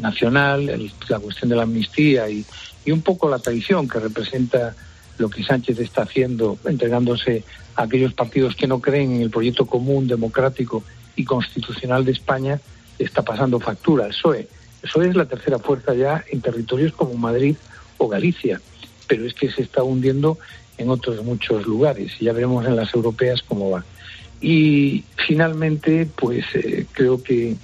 nacional, 0.00 0.90
la 1.08 1.18
cuestión 1.20 1.48
de 1.48 1.56
la 1.56 1.62
amnistía 1.62 2.28
y, 2.28 2.44
y 2.84 2.90
un 2.90 3.02
poco 3.02 3.28
la 3.28 3.38
traición 3.38 3.88
que 3.88 4.00
representa 4.00 4.74
lo 5.18 5.28
que 5.28 5.44
Sánchez 5.44 5.78
está 5.78 6.02
haciendo, 6.02 6.58
entregándose 6.64 7.44
a 7.76 7.82
aquellos 7.82 8.14
partidos 8.14 8.56
que 8.56 8.66
no 8.66 8.80
creen 8.80 9.16
en 9.16 9.22
el 9.22 9.30
proyecto 9.30 9.66
común, 9.66 10.08
democrático 10.08 10.82
y 11.14 11.24
constitucional 11.24 12.04
de 12.04 12.12
España, 12.12 12.60
está 13.04 13.22
pasando 13.22 13.60
factura. 13.60 14.06
El 14.06 14.12
PSOE. 14.12 14.48
El 14.82 15.06
es 15.06 15.16
la 15.16 15.26
tercera 15.26 15.58
fuerza 15.58 15.94
ya 15.94 16.24
en 16.30 16.40
territorios 16.40 16.92
como 16.92 17.14
Madrid 17.14 17.56
o 17.98 18.08
Galicia, 18.08 18.60
pero 19.06 19.26
es 19.26 19.34
que 19.34 19.50
se 19.50 19.62
está 19.62 19.82
hundiendo 19.82 20.38
en 20.78 20.88
otros 20.88 21.22
muchos 21.22 21.66
lugares 21.66 22.12
y 22.18 22.24
ya 22.24 22.32
veremos 22.32 22.64
en 22.66 22.76
las 22.76 22.94
europeas 22.94 23.42
cómo 23.42 23.70
va. 23.70 23.84
Y 24.40 25.04
finalmente, 25.26 26.08
pues 26.16 26.46
eh, 26.54 26.86
creo 26.92 27.22
que, 27.22 27.56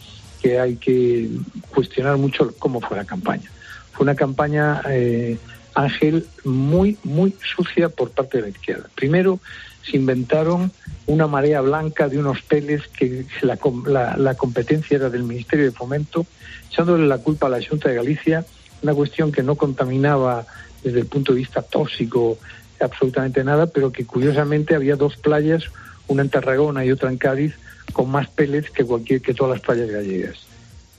que, 0.42 0.60
hay 0.60 0.76
que 0.76 1.30
cuestionar 1.70 2.18
mucho 2.18 2.54
cómo 2.58 2.82
fue 2.82 2.98
la 2.98 3.06
campaña. 3.06 3.50
Fue 3.92 4.04
una 4.04 4.14
campaña, 4.14 4.82
eh, 4.90 5.38
Ángel, 5.74 6.26
muy, 6.44 6.98
muy 7.02 7.34
sucia 7.54 7.88
por 7.88 8.10
parte 8.10 8.38
de 8.38 8.42
la 8.42 8.48
izquierda. 8.50 8.90
Primero, 8.94 9.40
se 9.88 9.96
inventaron 9.96 10.72
una 11.06 11.26
marea 11.26 11.60
blanca 11.60 12.08
de 12.08 12.18
unos 12.18 12.42
peles 12.42 12.82
que 12.88 13.24
la, 13.42 13.58
la, 13.86 14.16
la, 14.16 14.34
competencia 14.34 14.96
era 14.96 15.10
del 15.10 15.22
Ministerio 15.22 15.64
de 15.64 15.70
Fomento, 15.70 16.26
echándole 16.68 17.06
la 17.06 17.18
culpa 17.18 17.46
a 17.46 17.50
la 17.50 17.60
Junta 17.64 17.88
de 17.88 17.94
Galicia, 17.94 18.44
una 18.82 18.94
cuestión 18.94 19.30
que 19.30 19.42
no 19.42 19.54
contaminaba 19.54 20.46
desde 20.82 21.00
el 21.00 21.06
punto 21.06 21.32
de 21.32 21.38
vista 21.38 21.62
tóxico 21.62 22.38
absolutamente 22.80 23.42
nada, 23.44 23.66
pero 23.66 23.92
que 23.92 24.04
curiosamente 24.04 24.74
había 24.74 24.96
dos 24.96 25.16
playas, 25.16 25.64
una 26.08 26.22
en 26.22 26.28
Tarragona 26.28 26.84
y 26.84 26.90
otra 26.90 27.10
en 27.10 27.18
Cádiz, 27.18 27.54
con 27.92 28.10
más 28.10 28.28
pellets 28.28 28.70
que 28.70 28.84
cualquier 28.84 29.22
que 29.22 29.34
todas 29.34 29.54
las 29.56 29.60
playas 29.60 29.90
gallegas. 29.90 30.38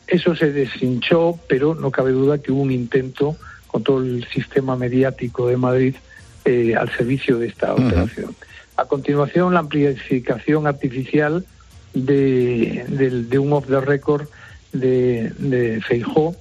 Eso 0.08 0.36
se 0.36 0.52
deshinchó, 0.52 1.38
pero 1.47 1.76
no 1.76 1.91
cabe 1.91 2.12
duda 2.12 2.38
que 2.38 2.52
hubo 2.52 2.62
un 2.62 2.71
intento 2.71 3.36
con 3.67 3.84
todo 3.84 4.02
el 4.02 4.26
sistema 4.30 4.76
mediático 4.76 5.47
de 5.47 5.58
Madrid 5.58 5.95
eh, 6.45 6.76
al 6.76 6.89
servicio 6.95 7.38
de 7.38 7.47
esta 7.47 7.73
operación. 7.73 8.34
A 8.78 8.86
continuación, 8.86 9.54
la 9.54 9.62
amplificación 9.62 10.68
artificial 10.68 11.46
de, 11.94 12.86
de, 13.28 13.40
un 13.40 13.52
off 13.52 13.66
the 13.68 13.82
record 13.82 14.28
de, 14.72 15.32
de 15.40 15.82
Feijó, 15.82 16.36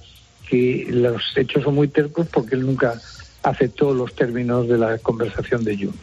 que 0.47 0.87
los 0.89 1.35
hechos 1.35 1.63
son 1.63 1.75
muy 1.75 1.87
tercos 1.87 2.27
porque 2.27 2.55
él 2.55 2.65
nunca 2.65 3.01
aceptó 3.43 3.93
los 3.93 4.13
términos 4.13 4.67
de 4.67 4.77
la 4.77 4.97
conversación 4.99 5.63
de 5.63 5.77
Junts. 5.77 5.99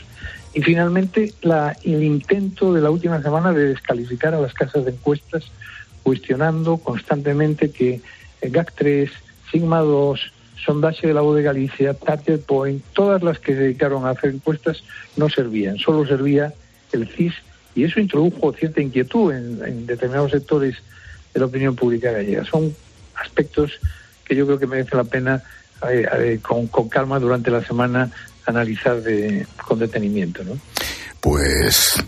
Y 0.54 0.62
finalmente, 0.62 1.34
la, 1.42 1.76
el 1.82 2.02
intento 2.02 2.72
de 2.72 2.80
la 2.80 2.90
última 2.90 3.22
semana 3.22 3.52
de 3.52 3.68
descalificar 3.68 4.34
a 4.34 4.40
las 4.40 4.54
casas 4.54 4.84
de 4.84 4.92
encuestas, 4.92 5.44
cuestionando 6.02 6.78
constantemente 6.78 7.70
que 7.70 8.00
GAC3, 8.42 9.10
Sigma 9.50 9.80
2, 9.80 10.32
Sondaje 10.64 11.06
de 11.06 11.14
la 11.14 11.20
Voz 11.20 11.36
de 11.36 11.42
Galicia, 11.42 11.94
Target 11.94 12.40
Point, 12.40 12.82
todas 12.92 13.22
las 13.22 13.38
que 13.38 13.54
se 13.54 13.60
dedicaron 13.60 14.06
a 14.06 14.10
hacer 14.10 14.30
encuestas 14.30 14.82
no 15.16 15.28
servían, 15.28 15.78
solo 15.78 16.06
servía 16.06 16.52
el 16.92 17.08
CIS 17.08 17.34
y 17.74 17.84
eso 17.84 18.00
introdujo 18.00 18.52
cierta 18.52 18.80
inquietud 18.80 19.32
en, 19.32 19.86
determinados 19.86 20.30
sectores 20.30 20.76
de 21.32 21.40
la 21.40 21.46
opinión 21.46 21.74
pública 21.74 22.12
gallega. 22.12 22.44
Son 22.44 22.74
aspectos 23.16 23.72
que 24.24 24.36
yo 24.36 24.46
creo 24.46 24.58
que 24.58 24.66
merecen 24.66 24.98
la 24.98 25.04
pena 25.04 25.42
con, 26.42 26.68
con, 26.68 26.88
calma 26.88 27.18
durante 27.18 27.50
la 27.50 27.62
semana 27.62 28.10
analizar 28.46 29.02
de, 29.02 29.46
con 29.66 29.78
detenimiento. 29.78 30.44
¿no? 30.44 30.58
Pues 31.20 32.02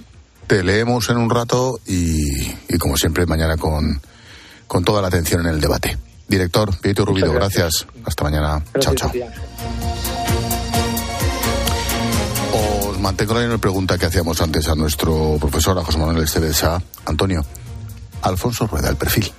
te 0.46 0.62
leemos 0.62 1.10
en 1.10 1.18
un 1.18 1.28
rato 1.28 1.80
y, 1.86 2.48
y 2.68 2.78
como 2.78 2.96
siempre 2.96 3.26
mañana 3.26 3.56
con, 3.56 4.00
con 4.66 4.84
toda 4.84 5.02
la 5.02 5.08
atención 5.08 5.42
en 5.42 5.54
el 5.54 5.60
debate. 5.60 5.98
Director, 6.28 6.76
Pieto 6.78 7.04
Rubido, 7.04 7.32
gracias. 7.32 7.86
Hasta 8.04 8.24
mañana. 8.24 8.62
chao, 8.80 8.94
chao. 8.94 9.12
Os 12.88 13.00
mantengo 13.00 13.34
la 13.34 13.40
misma 13.40 13.58
pregunta 13.58 13.98
que 13.98 14.06
hacíamos 14.06 14.40
antes 14.40 14.68
a 14.68 14.74
nuestro 14.74 15.36
profesor, 15.38 15.78
a 15.78 15.84
José 15.84 15.98
Manuel 15.98 16.24
Esteves 16.24 16.64
Antonio, 17.04 17.44
Alfonso 18.22 18.66
Rueda, 18.66 18.88
el 18.88 18.96
perfil. 18.96 19.32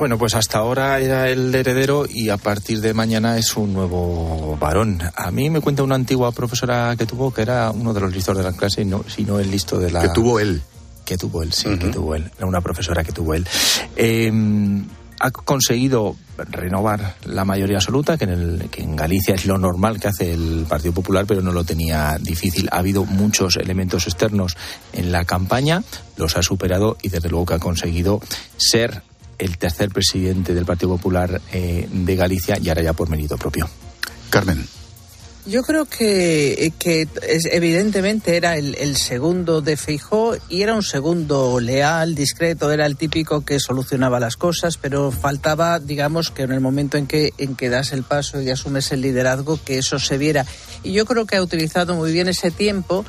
Bueno, 0.00 0.16
pues 0.16 0.34
hasta 0.34 0.56
ahora 0.56 0.98
era 0.98 1.28
el 1.28 1.54
heredero 1.54 2.06
y 2.08 2.30
a 2.30 2.38
partir 2.38 2.80
de 2.80 2.94
mañana 2.94 3.36
es 3.36 3.54
un 3.58 3.74
nuevo 3.74 4.56
varón. 4.58 5.02
A 5.14 5.30
mí 5.30 5.50
me 5.50 5.60
cuenta 5.60 5.82
una 5.82 5.94
antigua 5.94 6.32
profesora 6.32 6.94
que 6.96 7.04
tuvo 7.04 7.34
que 7.34 7.42
era 7.42 7.70
uno 7.70 7.92
de 7.92 8.00
los 8.00 8.10
listos 8.10 8.34
de 8.34 8.42
la 8.42 8.52
clase, 8.54 8.80
y 8.80 8.86
no, 8.86 9.04
si 9.06 9.24
no 9.24 9.38
el 9.38 9.50
listo 9.50 9.78
de 9.78 9.90
la... 9.90 10.00
Que 10.00 10.08
tuvo 10.08 10.40
él. 10.40 10.62
Que 11.04 11.18
tuvo 11.18 11.42
él, 11.42 11.52
sí, 11.52 11.76
que 11.76 11.88
tuvo 11.88 12.14
él. 12.14 12.30
Era 12.38 12.46
una 12.46 12.62
profesora 12.62 13.04
que 13.04 13.12
tuvo 13.12 13.34
él. 13.34 13.46
Em, 13.94 14.86
ha 15.20 15.30
conseguido 15.30 16.16
renovar 16.38 17.14
la 17.26 17.44
mayoría 17.44 17.76
absoluta, 17.76 18.16
que 18.16 18.24
en, 18.24 18.30
el, 18.30 18.70
que 18.70 18.82
en 18.82 18.96
Galicia 18.96 19.34
es 19.34 19.44
lo 19.44 19.58
normal 19.58 20.00
que 20.00 20.08
hace 20.08 20.32
el 20.32 20.64
Partido 20.66 20.94
Popular, 20.94 21.26
pero 21.26 21.42
no 21.42 21.52
lo 21.52 21.62
tenía 21.62 22.16
difícil. 22.18 22.68
Ha 22.72 22.78
habido 22.78 23.04
muchos 23.04 23.56
elementos 23.56 24.06
externos 24.06 24.56
en 24.94 25.12
la 25.12 25.26
campaña, 25.26 25.82
los 26.16 26.36
ha 26.36 26.42
superado 26.42 26.96
y 27.02 27.10
desde 27.10 27.28
luego 27.28 27.46
que 27.46 27.54
ha 27.54 27.58
conseguido 27.58 28.20
ser 28.56 29.02
el 29.38 29.58
tercer 29.58 29.90
presidente 29.90 30.54
del 30.54 30.64
Partido 30.64 30.96
Popular 30.96 31.40
eh, 31.52 31.86
de 31.90 32.16
Galicia 32.16 32.58
y 32.58 32.70
ahora 32.70 32.82
ya 32.82 32.94
por 32.94 33.10
mérito 33.10 33.36
propio. 33.36 33.68
Carmen. 34.30 34.79
Yo 35.46 35.62
creo 35.62 35.86
que, 35.86 36.72
que 36.78 37.08
evidentemente 37.50 38.36
era 38.36 38.56
el, 38.56 38.96
segundo 38.96 39.62
de 39.62 39.76
Feijó 39.76 40.36
y 40.50 40.62
era 40.62 40.74
un 40.74 40.82
segundo 40.82 41.60
leal, 41.60 42.14
discreto, 42.14 42.70
era 42.70 42.84
el 42.84 42.96
típico 42.96 43.40
que 43.40 43.58
solucionaba 43.58 44.20
las 44.20 44.36
cosas, 44.36 44.76
pero 44.76 45.10
faltaba, 45.10 45.78
digamos, 45.78 46.30
que 46.30 46.42
en 46.42 46.52
el 46.52 46.60
momento 46.60 46.98
en 46.98 47.06
que, 47.06 47.32
en 47.38 47.56
que 47.56 47.70
das 47.70 47.92
el 47.92 48.02
paso 48.02 48.42
y 48.42 48.50
asumes 48.50 48.92
el 48.92 49.00
liderazgo, 49.00 49.58
que 49.64 49.78
eso 49.78 49.98
se 49.98 50.18
viera. 50.18 50.44
Y 50.82 50.92
yo 50.92 51.06
creo 51.06 51.24
que 51.24 51.36
ha 51.36 51.42
utilizado 51.42 51.94
muy 51.94 52.12
bien 52.12 52.28
ese 52.28 52.50
tiempo 52.50 53.04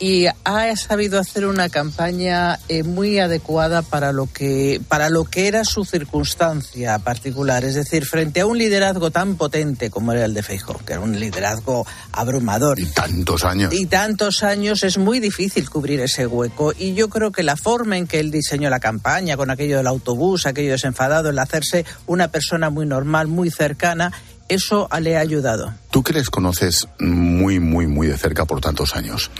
y 0.00 0.26
ha 0.26 0.76
sabido 0.76 1.20
hacer 1.20 1.44
una 1.44 1.68
campaña 1.68 2.58
eh, 2.68 2.82
muy 2.82 3.18
adecuada 3.18 3.82
para 3.82 4.12
lo 4.12 4.26
que 4.32 4.80
para 4.88 5.10
lo 5.10 5.24
que 5.24 5.46
era 5.46 5.64
su 5.64 5.84
circunstancia 5.84 6.98
particular, 6.98 7.64
es 7.64 7.74
decir, 7.74 8.06
frente 8.06 8.40
a 8.40 8.46
un 8.46 8.56
liderazgo 8.56 9.10
tan 9.10 9.36
potente 9.36 9.90
como 9.90 10.12
era 10.12 10.24
el 10.24 10.32
de 10.32 10.42
Feijóo, 10.42 10.80
que 10.86 10.94
era 10.94 11.02
un 11.02 11.20
liderazgo 11.20 11.86
abrumador. 12.12 12.80
Y 12.80 12.86
tantos 12.86 13.44
años. 13.44 13.74
Y 13.74 13.86
tantos 13.86 14.42
años 14.42 14.82
es 14.84 14.96
muy 14.96 15.20
difícil 15.20 15.68
cubrir 15.68 16.00
ese 16.00 16.26
hueco. 16.26 16.72
Y 16.76 16.94
yo 16.94 17.10
creo 17.10 17.30
que 17.30 17.42
la 17.42 17.56
forma 17.56 17.98
en 17.98 18.06
que 18.06 18.20
él 18.20 18.30
diseñó 18.30 18.70
la 18.70 18.80
campaña 18.80 19.36
con 19.36 19.50
aquello 19.50 19.76
del 19.76 19.86
autobús, 19.86 20.46
aquello 20.46 20.72
desenfadado, 20.72 21.28
el 21.28 21.38
hacerse 21.38 21.84
una 22.06 22.28
persona 22.28 22.70
muy 22.70 22.86
normal, 22.86 23.28
muy 23.28 23.50
cercana, 23.50 24.12
eso 24.48 24.88
le 25.00 25.16
ha 25.16 25.20
ayudado. 25.20 25.74
Tú 25.90 26.02
que 26.02 26.12
les 26.12 26.30
conoces 26.30 26.88
muy, 26.98 27.60
muy, 27.60 27.86
muy 27.86 28.06
de 28.06 28.16
cerca 28.16 28.46
por 28.46 28.60
tantos 28.60 28.96
años, 28.96 29.30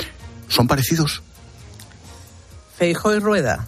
¿Son 0.50 0.66
parecidos? 0.66 1.22
Feijo 2.76 3.14
y 3.14 3.18
Rueda. 3.18 3.66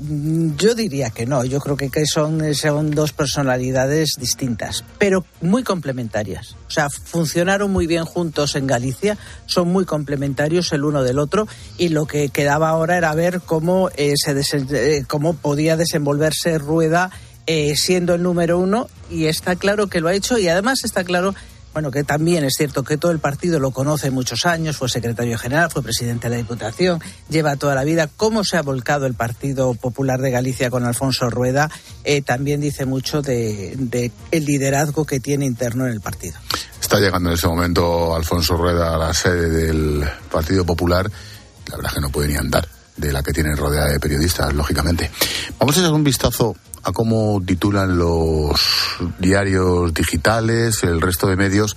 Mm, 0.00 0.56
yo 0.56 0.74
diría 0.74 1.10
que 1.10 1.26
no, 1.26 1.44
yo 1.44 1.60
creo 1.60 1.76
que 1.76 2.06
son, 2.06 2.54
son 2.54 2.90
dos 2.90 3.12
personalidades 3.12 4.10
distintas, 4.18 4.84
pero 4.98 5.24
muy 5.40 5.62
complementarias. 5.62 6.56
O 6.66 6.70
sea, 6.70 6.88
funcionaron 6.90 7.70
muy 7.70 7.86
bien 7.86 8.04
juntos 8.04 8.54
en 8.54 8.66
Galicia, 8.66 9.16
son 9.46 9.68
muy 9.68 9.84
complementarios 9.84 10.72
el 10.72 10.84
uno 10.84 11.02
del 11.02 11.18
otro 11.18 11.48
y 11.78 11.88
lo 11.88 12.06
que 12.06 12.28
quedaba 12.28 12.68
ahora 12.68 12.96
era 12.96 13.14
ver 13.14 13.40
cómo, 13.40 13.90
eh, 13.96 14.14
se 14.16 14.32
eh, 14.32 15.04
cómo 15.08 15.34
podía 15.34 15.76
desenvolverse 15.76 16.58
Rueda 16.58 17.10
eh, 17.46 17.74
siendo 17.76 18.14
el 18.14 18.22
número 18.22 18.58
uno 18.58 18.88
y 19.10 19.26
está 19.26 19.56
claro 19.56 19.88
que 19.88 20.00
lo 20.00 20.08
ha 20.08 20.14
hecho 20.14 20.38
y 20.38 20.48
además 20.48 20.84
está 20.84 21.02
claro 21.02 21.34
bueno, 21.72 21.90
que 21.90 22.04
también 22.04 22.44
es 22.44 22.54
cierto 22.56 22.82
que 22.82 22.96
todo 22.96 23.12
el 23.12 23.18
partido 23.18 23.58
lo 23.58 23.70
conoce 23.70 24.10
muchos 24.10 24.46
años, 24.46 24.76
fue 24.76 24.88
secretario 24.88 25.38
general, 25.38 25.70
fue 25.70 25.82
presidente 25.82 26.28
de 26.28 26.36
la 26.36 26.36
Diputación, 26.36 27.00
lleva 27.28 27.56
toda 27.56 27.74
la 27.74 27.84
vida. 27.84 28.08
Cómo 28.16 28.44
se 28.44 28.56
ha 28.56 28.62
volcado 28.62 29.06
el 29.06 29.14
Partido 29.14 29.74
Popular 29.74 30.20
de 30.20 30.30
Galicia 30.30 30.70
con 30.70 30.84
Alfonso 30.84 31.30
Rueda 31.30 31.70
eh, 32.04 32.22
también 32.22 32.60
dice 32.60 32.84
mucho 32.84 33.22
de, 33.22 33.74
de, 33.78 34.10
el 34.30 34.44
liderazgo 34.44 35.04
que 35.04 35.20
tiene 35.20 35.46
interno 35.46 35.86
en 35.86 35.92
el 35.92 36.00
partido. 36.00 36.38
Está 36.80 36.98
llegando 36.98 37.30
en 37.30 37.36
ese 37.36 37.46
momento 37.46 38.14
Alfonso 38.14 38.56
Rueda 38.56 38.94
a 38.94 38.98
la 38.98 39.14
sede 39.14 39.48
del 39.48 40.04
Partido 40.30 40.64
Popular. 40.66 41.10
La 41.68 41.76
verdad 41.76 41.92
es 41.92 41.94
que 41.94 42.00
no 42.00 42.10
puede 42.10 42.28
ni 42.28 42.36
andar 42.36 42.68
de 42.96 43.12
la 43.12 43.22
que 43.22 43.32
tiene 43.32 43.54
rodeada 43.56 43.88
de 43.88 44.00
periodistas, 44.00 44.52
lógicamente. 44.52 45.10
Vamos 45.58 45.76
a 45.76 45.80
echar 45.80 45.92
un 45.92 46.04
vistazo 46.04 46.54
a 46.82 46.92
cómo 46.92 47.40
titulan 47.44 47.98
los 47.98 48.60
diarios 49.18 49.94
digitales, 49.94 50.82
el 50.82 51.00
resto 51.00 51.28
de 51.28 51.36
medios, 51.36 51.76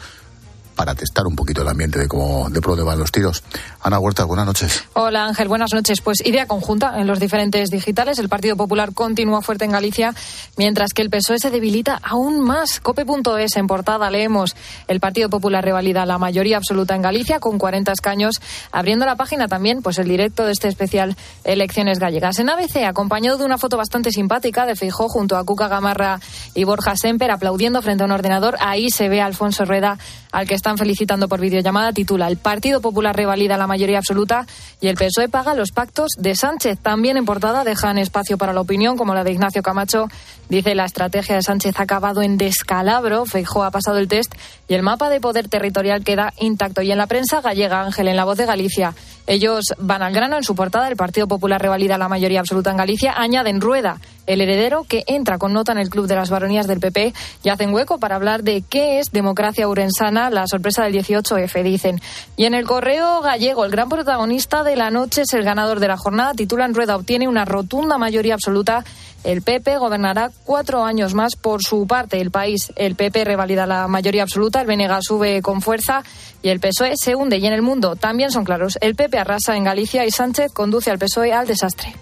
para 0.76 0.94
testar 0.94 1.26
un 1.26 1.36
poquito 1.36 1.62
el 1.62 1.68
ambiente 1.68 2.00
de 2.00 2.08
cómo 2.08 2.50
de 2.50 2.62
pro 2.62 2.76
de 2.76 2.84
van 2.84 3.00
los 3.00 3.12
tiros. 3.12 3.44
Ana 3.82 4.00
Huerta, 4.00 4.26
buenas 4.26 4.46
noches. 4.46 4.84
Hola 4.94 5.26
Ángel, 5.26 5.48
buenas 5.48 5.74
noches. 5.74 6.02
Pues 6.02 6.26
idea 6.26 6.46
conjunta 6.48 7.00
en 7.00 7.08
los 7.08 7.20
diferentes 7.20 7.70
digitales. 7.70 8.20
El 8.20 8.30
Partido 8.30 8.56
Popular 8.56 8.94
continúa 8.94 9.42
fuerte 9.42 9.66
en 9.66 9.72
Galicia, 9.72 10.14
mientras 10.58 10.94
que 10.94 11.02
el 11.02 11.10
PSOE 11.10 11.40
se 11.40 11.50
debilita 11.50 12.00
aún 12.04 12.42
más. 12.42 12.80
Cope.es 12.80 13.56
en 13.56 13.68
portada 13.68 14.10
leemos 14.10 14.56
el 14.88 15.00
Partido 15.00 15.30
Popular 15.30 15.64
revalida 15.64 16.06
la 16.06 16.18
mayoría 16.18 16.58
absoluta 16.58 16.96
en 16.96 17.02
Galicia 17.02 17.40
con 17.40 17.58
40 17.58 17.92
escaños, 17.92 18.42
abriendo 18.72 19.06
la 19.06 19.16
página 19.16 19.48
también 19.48 19.82
pues 19.82 19.98
el 19.98 20.08
directo 20.08 20.46
de 20.46 20.52
este 20.52 20.68
especial 20.68 21.16
Elecciones 21.44 22.00
Gallegas. 22.00 22.40
En 22.40 22.50
ABC, 22.50 22.84
acompañado 22.86 23.38
de 23.38 23.46
una 23.46 23.58
foto 23.58 23.78
bastante 23.78 24.12
simpática 24.12 24.66
de 24.66 24.76
Feijó 24.76 25.08
junto 25.10 25.38
a 25.38 25.44
Cuca 25.44 25.68
Gamarra 25.68 26.20
y 26.54 26.64
Borja 26.64 26.96
Semper 26.96 27.32
aplaudiendo 27.32 27.82
frente 27.82 28.04
a 28.04 28.06
un 28.06 28.12
ordenador, 28.12 28.58
ahí 28.60 28.90
se 28.90 29.10
ve 29.10 29.22
a 29.22 29.26
Alfonso 29.26 29.66
Rueda 29.66 29.98
al 30.32 30.48
que 30.48 30.56
están 30.66 30.80
felicitando 30.80 31.28
por 31.28 31.40
videollamada, 31.40 31.94
titula 31.94 32.28
El 32.28 32.38
Partido 32.38 32.82
Popular 32.82 33.16
revalida 33.16 33.56
la 33.56 33.68
mayoría 33.68 34.00
absoluta 34.00 34.48
y 34.82 34.88
el 34.88 34.96
PSOE 34.96 35.30
paga 35.30 35.54
los 35.54 35.70
pactos 35.70 36.14
de 36.18 36.34
Sánchez. 36.34 36.80
También 36.80 37.18
en 37.18 37.26
portada 37.26 37.64
dejan 37.64 38.00
espacio 38.00 38.40
para 38.40 38.52
la 38.52 38.62
opinión, 38.62 38.98
como 38.98 39.14
la 39.14 39.24
de 39.24 39.32
Ignacio 39.32 39.62
Camacho. 39.62 40.08
Dice 40.50 40.74
la 40.74 40.86
estrategia 40.86 41.36
de 41.36 41.44
Sánchez 41.44 41.80
ha 41.80 41.84
acabado 41.84 42.24
en 42.24 42.40
descalabro. 42.40 43.28
Feijó 43.28 43.64
ha 43.64 43.70
pasado 43.70 44.00
el 44.00 44.08
test 44.08 44.34
y 44.68 44.74
el 44.74 44.82
mapa 44.82 45.10
de 45.10 45.22
poder 45.22 45.48
territorial 45.48 46.04
queda 46.04 46.34
intacto. 46.40 46.82
Y 46.82 46.92
en 46.92 46.98
la 46.98 47.08
prensa 47.08 47.42
gallega, 47.42 47.82
Ángel, 47.82 48.08
en 48.08 48.16
la 48.16 48.26
voz 48.26 48.38
de 48.38 48.46
Galicia, 48.46 48.94
ellos 49.28 49.66
van 49.78 50.02
al 50.02 50.14
grano 50.14 50.38
en 50.38 50.44
su 50.44 50.56
portada. 50.56 50.88
El 50.88 50.96
Partido 50.96 51.28
Popular 51.28 51.62
revalida 51.62 51.98
la 51.98 52.08
mayoría 52.08 52.40
absoluta 52.40 52.72
en 52.72 52.78
Galicia. 52.78 53.14
Añaden 53.16 53.62
Rueda, 53.62 54.00
el 54.28 54.42
heredero 54.42 54.84
que 54.84 55.04
entra 55.08 55.38
con 55.38 55.54
nota 55.54 55.72
en 55.72 55.80
el 55.80 55.90
Club 55.90 56.08
de 56.08 56.16
las 56.16 56.30
Baronías 56.30 56.68
del 56.68 56.80
PP 56.80 57.14
y 57.44 57.50
hacen 57.50 57.74
hueco 57.74 58.00
para 58.00 58.16
hablar 58.16 58.44
de 58.44 58.64
qué 58.68 59.00
es 59.00 59.12
democracia 59.12 59.68
urensana, 59.68 60.30
la 60.30 60.48
sorpresa 60.48 60.84
del 60.84 60.94
18F, 60.94 61.64
dicen. 61.64 62.02
Y 62.38 62.46
en 62.46 62.54
el 62.54 62.66
correo 62.66 63.22
gallego, 63.22 63.66
el 63.66 63.72
gran 63.72 63.90
protagonista 63.90 64.64
de 64.64 64.76
la 64.76 64.92
noche 64.92 65.22
es 65.22 65.34
el 65.34 65.44
ganador 65.44 65.80
de 65.80 65.88
la 65.88 65.98
jornada. 65.98 66.34
Titulan 66.34 66.74
Rueda 66.74 66.96
obtiene 66.96 67.28
una 67.28 67.46
rotunda 67.46 67.98
mayoría 67.98 68.34
absoluta. 68.34 68.84
El 69.26 69.42
PP 69.42 69.80
gobernará 69.80 70.30
cuatro 70.44 70.86
años 70.86 71.16
más 71.16 71.36
por 71.36 71.64
su 71.64 71.88
parte. 71.88 72.22
El 72.22 72.30
país, 72.30 72.72
el 72.76 72.96
PP 72.96 73.26
revalida 73.26 73.66
la 73.66 73.88
mayoría 73.88 74.22
absoluta, 74.22 74.62
el 74.62 74.68
BNG 74.68 75.02
sube 75.02 75.42
con 75.42 75.62
fuerza 75.62 76.04
y 76.44 76.50
el 76.50 76.60
PSOE 76.60 76.94
se 76.96 77.16
hunde. 77.16 77.38
Y 77.38 77.48
en 77.48 77.54
el 77.54 77.64
mundo 77.64 77.96
también 77.96 78.30
son 78.32 78.46
claros. 78.46 78.78
El 78.82 78.94
PP 78.96 79.18
arrasa 79.18 79.58
en 79.58 79.64
Galicia 79.64 80.06
y 80.06 80.12
Sánchez 80.12 80.52
conduce 80.54 80.92
al 80.92 81.00
PSOE 81.00 81.34
al 81.34 81.48
desastre. 81.48 81.96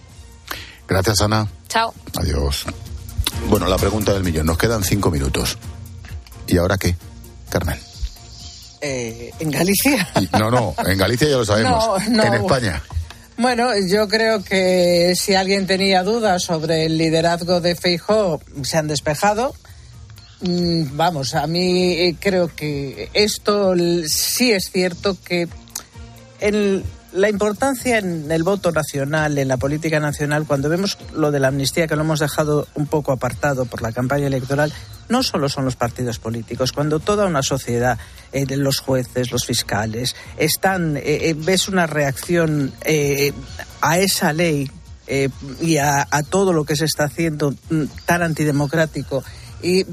Gracias, 0.86 1.22
Ana. 1.22 1.48
Chao. 1.70 1.94
Adiós. 2.18 2.66
Bueno, 3.48 3.68
la 3.68 3.78
pregunta 3.78 4.14
del 4.14 4.24
millón. 4.24 4.46
Nos 4.46 4.58
quedan 4.58 4.84
cinco 4.84 5.10
minutos. 5.10 5.58
¿Y 6.48 6.58
ahora 6.58 6.78
qué, 6.78 6.94
Carmen? 7.50 7.80
Eh, 8.82 9.32
¿En 9.40 9.50
Galicia? 9.50 10.10
no, 10.38 10.52
no, 10.52 10.76
en 10.86 10.98
Galicia 10.98 11.30
ya 11.30 11.38
lo 11.38 11.46
sabemos. 11.46 11.86
En 12.06 12.34
España. 12.34 12.84
Bueno, 12.84 13.03
yo 13.90 14.08
creo 14.08 14.44
que 14.44 15.14
si 15.16 15.36
alguien 15.36 15.68
tenía 15.68 16.04
dudas 16.04 16.44
sobre 16.44 16.86
el 16.86 16.98
liderazgo 16.98 17.62
de 17.62 17.76
Feijó, 17.76 18.42
se 18.64 18.78
han 18.78 18.88
despejado. 18.88 19.54
Mm, 20.42 20.98
vamos, 20.98 21.36
a 21.36 21.48
mí 21.48 21.94
eh, 21.94 22.16
creo 22.20 22.54
que 22.54 23.10
esto 23.14 23.74
sí 24.08 24.52
es 24.52 24.70
cierto 24.72 25.18
que 25.24 25.48
el 26.40 26.84
la 27.14 27.30
importancia 27.30 28.00
en 28.00 28.32
el 28.32 28.44
voto 28.44 28.72
nacional, 28.72 29.38
en 29.38 29.48
la 29.48 29.58
política 29.58 30.00
nacional, 30.00 30.46
cuando 30.46 30.70
vemos 30.70 30.98
lo 31.14 31.32
de 31.32 31.40
la 31.40 31.50
amnistía, 31.50 31.88
que 31.88 31.96
lo 31.96 32.02
hemos 32.02 32.20
dejado 32.20 32.68
un 32.76 32.88
poco 32.88 33.12
apartado 33.12 33.66
por 33.66 33.82
la 33.82 33.92
campaña 33.92 34.28
electoral, 34.28 34.74
no 35.10 35.24
solo 35.24 35.50
son 35.50 35.66
los 35.66 35.76
partidos 35.76 36.20
políticos, 36.20 36.72
cuando 36.72 37.00
toda 37.00 37.26
una 37.26 37.44
sociedad, 37.44 37.98
eh, 38.32 38.46
los 38.56 38.80
jueces, 38.80 39.32
los 39.32 39.46
fiscales, 39.46 40.16
están, 40.38 40.98
eh, 40.98 41.02
eh, 41.06 41.36
ves 41.38 41.68
una 41.68 41.88
reacción 41.88 42.74
a 43.82 43.98
esa 43.98 44.34
ley 44.34 44.70
y 45.62 45.78
a, 45.78 46.08
a, 46.10 46.24
todo 46.24 46.54
lo 46.54 46.64
que 46.64 46.76
se 46.76 46.86
está 46.86 47.06
haciendo 47.06 47.52
mm, 47.70 47.84
tan 48.06 48.24
antidemocrático 48.24 49.24
y 49.62 49.86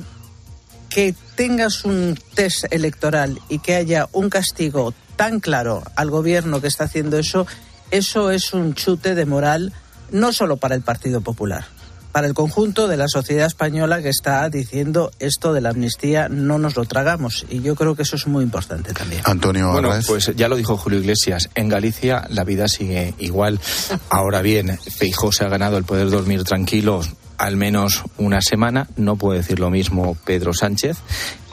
que 0.88 1.14
tengas 1.37 1.85
un 1.85 2.18
test 2.35 2.64
electoral 2.70 3.40
y 3.49 3.59
que 3.59 3.75
haya 3.77 4.09
un 4.12 4.31
castigo 4.31 4.94
tan 5.16 5.40
claro 5.40 5.83
al 5.96 6.11
gobierno 6.11 6.61
que 6.61 6.68
está 6.68 6.85
haciendo 6.85 7.18
eso, 7.18 7.46
eso 7.90 8.31
es 8.31 8.53
un 8.53 8.75
chute 8.75 9.14
de 9.14 9.27
moral 9.27 9.73
no 10.12 10.33
solo 10.33 10.57
para 10.57 10.75
el 10.75 10.83
Partido 10.83 11.20
Popular, 11.20 11.66
para 12.12 12.27
el 12.27 12.35
conjunto 12.35 12.88
de 12.88 12.96
la 12.96 13.09
sociedad 13.09 13.46
española 13.46 14.03
que 14.03 14.09
está 14.09 14.49
diciendo 14.49 15.11
esto 15.18 15.53
de 15.53 15.61
la 15.61 15.70
amnistía 15.70 16.29
no 16.29 16.59
nos 16.59 16.77
lo 16.77 16.85
tragamos 16.85 17.46
y 17.49 17.61
yo 17.61 17.75
creo 17.75 17.94
que 17.94 18.03
eso 18.03 18.16
es 18.16 18.27
muy 18.27 18.44
importante 18.44 18.92
también. 18.92 19.23
Antonio, 19.25 19.73
bueno, 19.73 19.90
pues 20.07 20.33
ya 20.37 20.49
lo 20.49 20.57
dijo 20.57 20.77
Julio 20.77 20.99
Iglesias, 20.99 21.51
en 21.55 21.68
Galicia 21.68 22.27
la 22.31 22.44
vida 22.44 22.68
sigue 22.68 23.14
igual. 23.18 23.61
Ahora 24.09 24.42
bien, 24.42 24.79
Feijó 24.79 25.33
se 25.33 25.44
ha 25.44 25.49
ganado 25.49 25.77
el 25.79 25.85
poder 25.85 26.11
dormir 26.11 26.44
tranquilo 26.44 27.01
al 27.38 27.57
menos 27.57 28.03
una 28.18 28.42
semana, 28.42 28.87
no 28.96 29.16
puede 29.16 29.38
decir 29.38 29.61
lo 29.61 29.70
mismo 29.70 30.16
Pedro 30.25 30.53
Sánchez. 30.53 30.99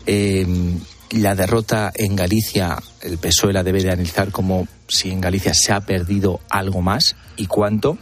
Eh, 0.06 0.46
la 1.12 1.36
derrota 1.36 1.92
en 1.96 2.16
Galicia, 2.16 2.78
el 3.02 3.18
PSOE 3.18 3.54
la 3.54 3.64
debe 3.64 3.82
de 3.82 3.92
analizar 3.92 4.32
como 4.32 4.68
si 4.88 5.12
en 5.12 5.22
Galicia 5.22 5.54
se 5.54 5.74
ha 5.74 5.82
perdido 5.82 6.40
algo 6.50 6.82
más 6.82 7.16
y 7.36 7.48
cuánto. 7.48 7.98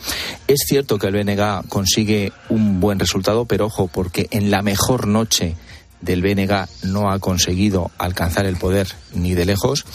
Es 0.48 0.65
cierto 0.67 0.98
que 0.98 1.08
el 1.08 1.13
BNG 1.13 1.67
consigue 1.67 2.32
un 2.50 2.80
buen 2.80 3.00
resultado, 3.00 3.45
pero 3.45 3.67
ojo, 3.67 3.88
porque 3.88 4.28
en 4.32 4.52
la 4.52 4.62
mejor 4.62 5.08
noche 5.08 5.56
del 6.02 6.21
BNG 6.21 6.67
no 6.84 7.12
ha 7.12 7.19
conseguido 7.19 7.91
alcanzar 7.98 8.45
el 8.45 8.58
poder 8.58 8.88
ni 9.13 9.34
de 9.34 9.45
lejos. 9.45 9.86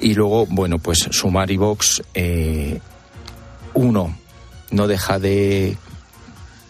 Y 0.00 0.14
luego, 0.14 0.46
bueno, 0.46 0.78
pues 0.78 1.08
Sumar 1.10 1.50
y 1.50 1.58
eh, 2.14 2.80
uno 3.74 4.16
no 4.70 4.86
deja 4.86 5.18
de 5.18 5.76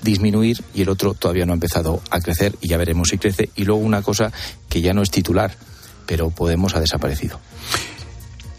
disminuir 0.03 0.63
y 0.75 0.83
el 0.83 0.89
otro 0.89 1.15
todavía 1.15 1.47
no 1.47 1.53
ha 1.53 1.55
empezado 1.55 2.01
a 2.11 2.21
crecer 2.21 2.55
y 2.61 2.69
ya 2.69 2.79
veremos 2.79 3.09
si 3.09 3.19
crece. 3.19 3.51
Y 3.57 3.65
luego 3.65 3.81
una 3.81 4.03
cosa 4.03 4.33
que 4.69 4.81
ya 4.81 4.95
no 4.95 5.03
es 5.03 5.11
titular, 5.11 5.57
pero 6.07 6.31
Podemos 6.31 6.75
ha 6.75 6.81
desaparecido. 6.81 7.41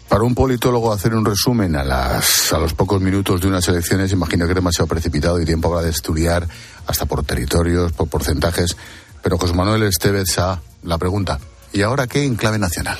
Para 0.08 0.24
un 0.24 0.34
politólogo 0.34 0.92
hacer 0.92 1.14
un 1.14 1.24
resumen 1.24 1.76
a, 1.76 1.84
las, 1.84 2.52
a 2.52 2.58
los 2.58 2.72
pocos 2.72 3.00
minutos 3.00 3.40
de 3.42 3.48
unas 3.48 3.68
elecciones, 3.68 4.10
imagino 4.10 4.46
que 4.46 4.52
es 4.52 4.56
demasiado 4.56 4.86
precipitado 4.86 5.40
y 5.40 5.44
tiempo 5.44 5.68
habrá 5.68 5.82
de 5.82 5.90
estudiar 5.90 6.48
hasta 6.86 7.04
por 7.04 7.24
territorios, 7.24 7.92
por 7.92 8.08
porcentajes. 8.08 8.76
Pero 9.22 9.36
José 9.36 9.52
Manuel 9.52 9.82
Estevez 9.82 10.38
a 10.38 10.60
la 10.82 10.96
pregunta, 10.96 11.38
¿y 11.72 11.82
ahora 11.82 12.06
qué 12.06 12.24
en 12.24 12.36
clave 12.36 12.58
nacional? 12.58 12.98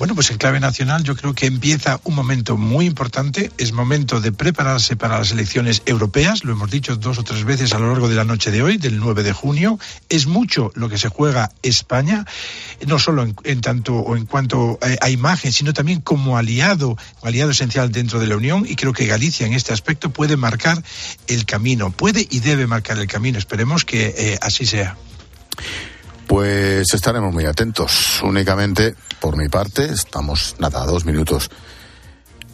Bueno, 0.00 0.14
pues 0.14 0.30
en 0.30 0.38
clave 0.38 0.60
nacional 0.60 1.04
yo 1.04 1.14
creo 1.14 1.34
que 1.34 1.44
empieza 1.44 2.00
un 2.04 2.14
momento 2.14 2.56
muy 2.56 2.86
importante. 2.86 3.52
Es 3.58 3.72
momento 3.72 4.22
de 4.22 4.32
prepararse 4.32 4.96
para 4.96 5.18
las 5.18 5.30
elecciones 5.30 5.82
europeas. 5.84 6.42
Lo 6.42 6.52
hemos 6.52 6.70
dicho 6.70 6.96
dos 6.96 7.18
o 7.18 7.22
tres 7.22 7.44
veces 7.44 7.74
a 7.74 7.78
lo 7.78 7.88
largo 7.88 8.08
de 8.08 8.14
la 8.14 8.24
noche 8.24 8.50
de 8.50 8.62
hoy, 8.62 8.78
del 8.78 8.98
9 8.98 9.22
de 9.22 9.34
junio. 9.34 9.78
Es 10.08 10.26
mucho 10.26 10.72
lo 10.74 10.88
que 10.88 10.96
se 10.96 11.10
juega 11.10 11.52
España, 11.62 12.24
no 12.86 12.98
solo 12.98 13.26
en, 13.44 13.60
tanto 13.60 13.96
o 13.96 14.16
en 14.16 14.24
cuanto 14.24 14.78
eh, 14.80 14.96
a, 15.02 15.10
imagen, 15.10 15.52
sino 15.52 15.74
también 15.74 16.00
como 16.00 16.38
aliado, 16.38 16.96
aliado 17.22 17.50
esencial 17.50 17.92
dentro 17.92 18.20
de 18.20 18.26
la 18.26 18.36
Unión. 18.36 18.64
Y 18.66 18.76
creo 18.76 18.94
que 18.94 19.04
Galicia 19.04 19.46
en 19.46 19.52
este 19.52 19.74
aspecto 19.74 20.08
puede 20.08 20.38
marcar 20.38 20.82
el 21.26 21.44
camino. 21.44 21.90
Puede 21.90 22.26
y 22.30 22.40
debe 22.40 22.66
marcar 22.66 22.98
el 22.98 23.06
camino. 23.06 23.36
Esperemos 23.36 23.84
que 23.84 24.14
eh, 24.16 24.38
así 24.40 24.64
sea. 24.64 24.96
Pues 26.30 26.94
estaremos 26.94 27.34
muy 27.34 27.44
atentos. 27.44 28.22
Únicamente, 28.22 28.94
por 29.18 29.36
mi 29.36 29.48
parte, 29.48 29.86
estamos, 29.86 30.54
nada, 30.60 30.86
dos 30.86 31.04
minutos 31.04 31.50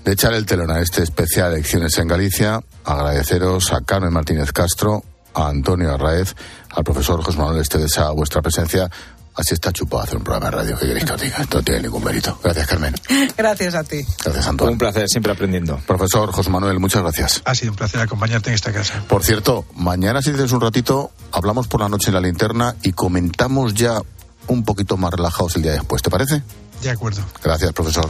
de 0.02 0.12
echar 0.12 0.32
el 0.32 0.46
telón 0.46 0.70
a 0.70 0.80
este 0.80 1.02
especial 1.02 1.52
Elecciones 1.52 1.98
en 1.98 2.08
Galicia. 2.08 2.62
Agradeceros 2.86 3.74
a 3.74 3.82
Carmen 3.82 4.14
Martínez 4.14 4.50
Castro, 4.50 5.04
a 5.34 5.48
Antonio 5.48 5.92
Arraez, 5.92 6.34
al 6.70 6.84
profesor 6.84 7.22
José 7.22 7.36
Manuel 7.36 7.60
Estedes 7.60 7.98
a 7.98 8.12
vuestra 8.12 8.40
presencia. 8.40 8.90
Así 9.37 9.53
está 9.53 9.70
chupado 9.70 10.03
hacer 10.03 10.16
un 10.16 10.25
programa 10.25 10.46
de 10.46 10.57
radio. 10.57 10.79
que 10.79 10.87
queréis 10.87 11.05
que 11.05 11.12
os 11.12 11.20
diga? 11.20 11.37
Esto 11.42 11.59
no 11.59 11.62
tiene 11.62 11.83
ningún 11.83 12.03
mérito. 12.03 12.38
Gracias, 12.42 12.66
Carmen. 12.66 12.94
Gracias 13.37 13.75
a 13.75 13.85
ti. 13.85 14.03
Gracias, 14.25 14.46
Antonio. 14.46 14.72
Un 14.72 14.79
placer, 14.79 15.09
siempre 15.09 15.33
aprendiendo. 15.33 15.79
Profesor 15.87 16.33
José 16.33 16.49
Manuel, 16.49 16.81
muchas 16.81 17.03
gracias. 17.03 17.42
Ha 17.44 17.55
sido 17.55 17.72
un 17.72 17.77
placer 17.77 18.01
acompañarte 18.01 18.49
en 18.49 18.55
esta 18.55 18.72
casa. 18.72 19.05
Por 19.07 19.22
cierto, 19.25 19.66
mañana, 19.75 20.22
si 20.22 20.33
dices 20.33 20.53
un 20.53 20.62
ratito, 20.62 21.11
hablamos 21.33 21.68
por 21.68 21.83
la 21.83 21.88
noche 21.90 22.09
en 22.09 22.14
la 22.14 22.20
linterna 22.22 22.77
y 22.83 22.92
comentamos 22.92 23.75
ya 23.75 24.01
un 24.46 24.64
poquito 24.64 24.96
más 24.96 25.12
relajados 25.12 25.57
el 25.57 25.62
día 25.62 25.72
después. 25.72 26.01
¿Te 26.01 26.09
parece? 26.09 26.42
De 26.83 26.90
acuerdo. 26.90 27.22
Gracias, 27.42 27.72
profesor. 27.72 28.09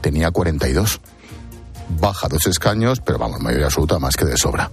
tenía 0.00 0.30
42. 0.30 1.00
Baja 2.00 2.28
dos 2.28 2.46
escaños, 2.46 3.00
pero 3.00 3.18
vamos, 3.18 3.40
mayoría 3.40 3.66
absoluta 3.66 3.98
más 3.98 4.16
que 4.16 4.24
de 4.24 4.36
sobra. 4.36 4.70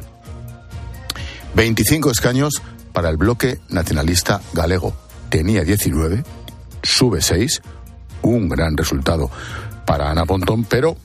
25 1.55 2.11
escaños 2.11 2.61
para 2.93 3.09
el 3.09 3.17
bloque 3.17 3.59
nacionalista 3.69 4.39
galego. 4.53 4.93
Tenía 5.29 5.63
19, 5.63 6.23
sube 6.83 7.21
6, 7.21 7.61
un 8.21 8.49
gran 8.49 8.75
resultado 8.75 9.29
para 9.85 10.11
Ana 10.11 10.25
Pontón, 10.25 10.65
pero 10.65 10.97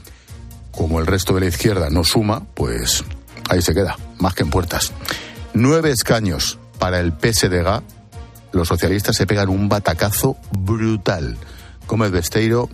como 0.71 0.99
el 0.99 1.07
resto 1.07 1.35
de 1.35 1.41
la 1.41 1.47
izquierda 1.47 1.91
no 1.91 2.03
suma, 2.03 2.45
pues 2.55 3.05
ahí 3.51 3.63
se 3.63 3.75
queda, 3.75 3.97
más 4.19 4.35
que 4.35 4.43
en 4.43 4.51
puertas. 4.51 4.93
Nueve 5.55 5.91
escaños 5.91 6.59
para 6.79 6.99
el 6.99 7.13
PSDG. 7.13 7.83
Los 8.53 8.69
socialistas 8.69 9.17
se 9.17 9.27
pegan 9.27 9.49
un 9.49 9.69
batacazo 9.69 10.37
brutal. 10.51 11.37
Gómez 11.87 12.11
Besteiro 12.11 12.69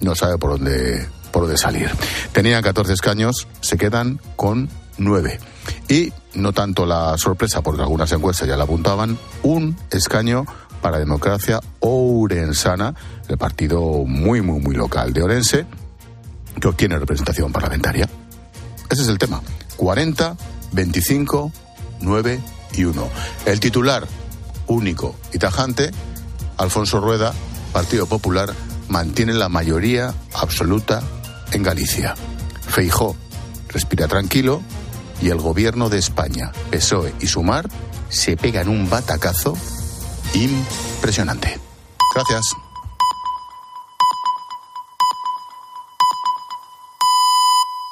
no 0.00 0.14
sabe 0.14 0.38
por 0.38 0.50
dónde, 0.50 1.08
por 1.32 1.42
dónde 1.42 1.56
salir. 1.56 1.90
Tenían 2.32 2.62
14 2.62 2.92
escaños, 2.92 3.48
se 3.60 3.76
quedan 3.76 4.20
con 4.36 4.68
9. 4.98 5.40
Y 5.88 6.12
no 6.34 6.52
tanto 6.52 6.84
la 6.84 7.16
sorpresa, 7.16 7.62
porque 7.62 7.82
algunas 7.82 8.12
encuestas 8.12 8.48
ya 8.48 8.56
la 8.56 8.64
apuntaban, 8.64 9.18
un 9.42 9.76
escaño 9.90 10.44
para 10.84 10.98
Democracia 10.98 11.60
Ourensana, 11.80 12.94
el 13.28 13.38
partido 13.38 14.04
muy, 14.04 14.42
muy, 14.42 14.60
muy 14.60 14.74
local 14.74 15.14
de 15.14 15.22
Orense, 15.22 15.64
que 16.60 16.68
obtiene 16.68 16.98
representación 16.98 17.50
parlamentaria. 17.52 18.06
Ese 18.90 19.00
es 19.00 19.08
el 19.08 19.16
tema. 19.16 19.40
40, 19.78 20.36
25, 20.72 21.50
9 22.02 22.40
y 22.74 22.84
1. 22.84 23.08
El 23.46 23.60
titular 23.60 24.06
único 24.66 25.16
y 25.32 25.38
tajante, 25.38 25.90
Alfonso 26.58 27.00
Rueda, 27.00 27.32
Partido 27.72 28.04
Popular, 28.04 28.52
mantiene 28.90 29.32
la 29.32 29.48
mayoría 29.48 30.12
absoluta 30.34 31.00
en 31.52 31.62
Galicia. 31.62 32.14
Feijó 32.60 33.16
respira 33.70 34.06
tranquilo 34.06 34.60
y 35.22 35.30
el 35.30 35.38
gobierno 35.38 35.88
de 35.88 35.96
España, 35.96 36.52
PSOE 36.70 37.14
y 37.22 37.26
Sumar 37.26 37.70
se 38.10 38.36
pegan 38.36 38.68
un 38.68 38.90
batacazo 38.90 39.56
impresionante. 40.34 41.58
Gracias. 42.14 42.63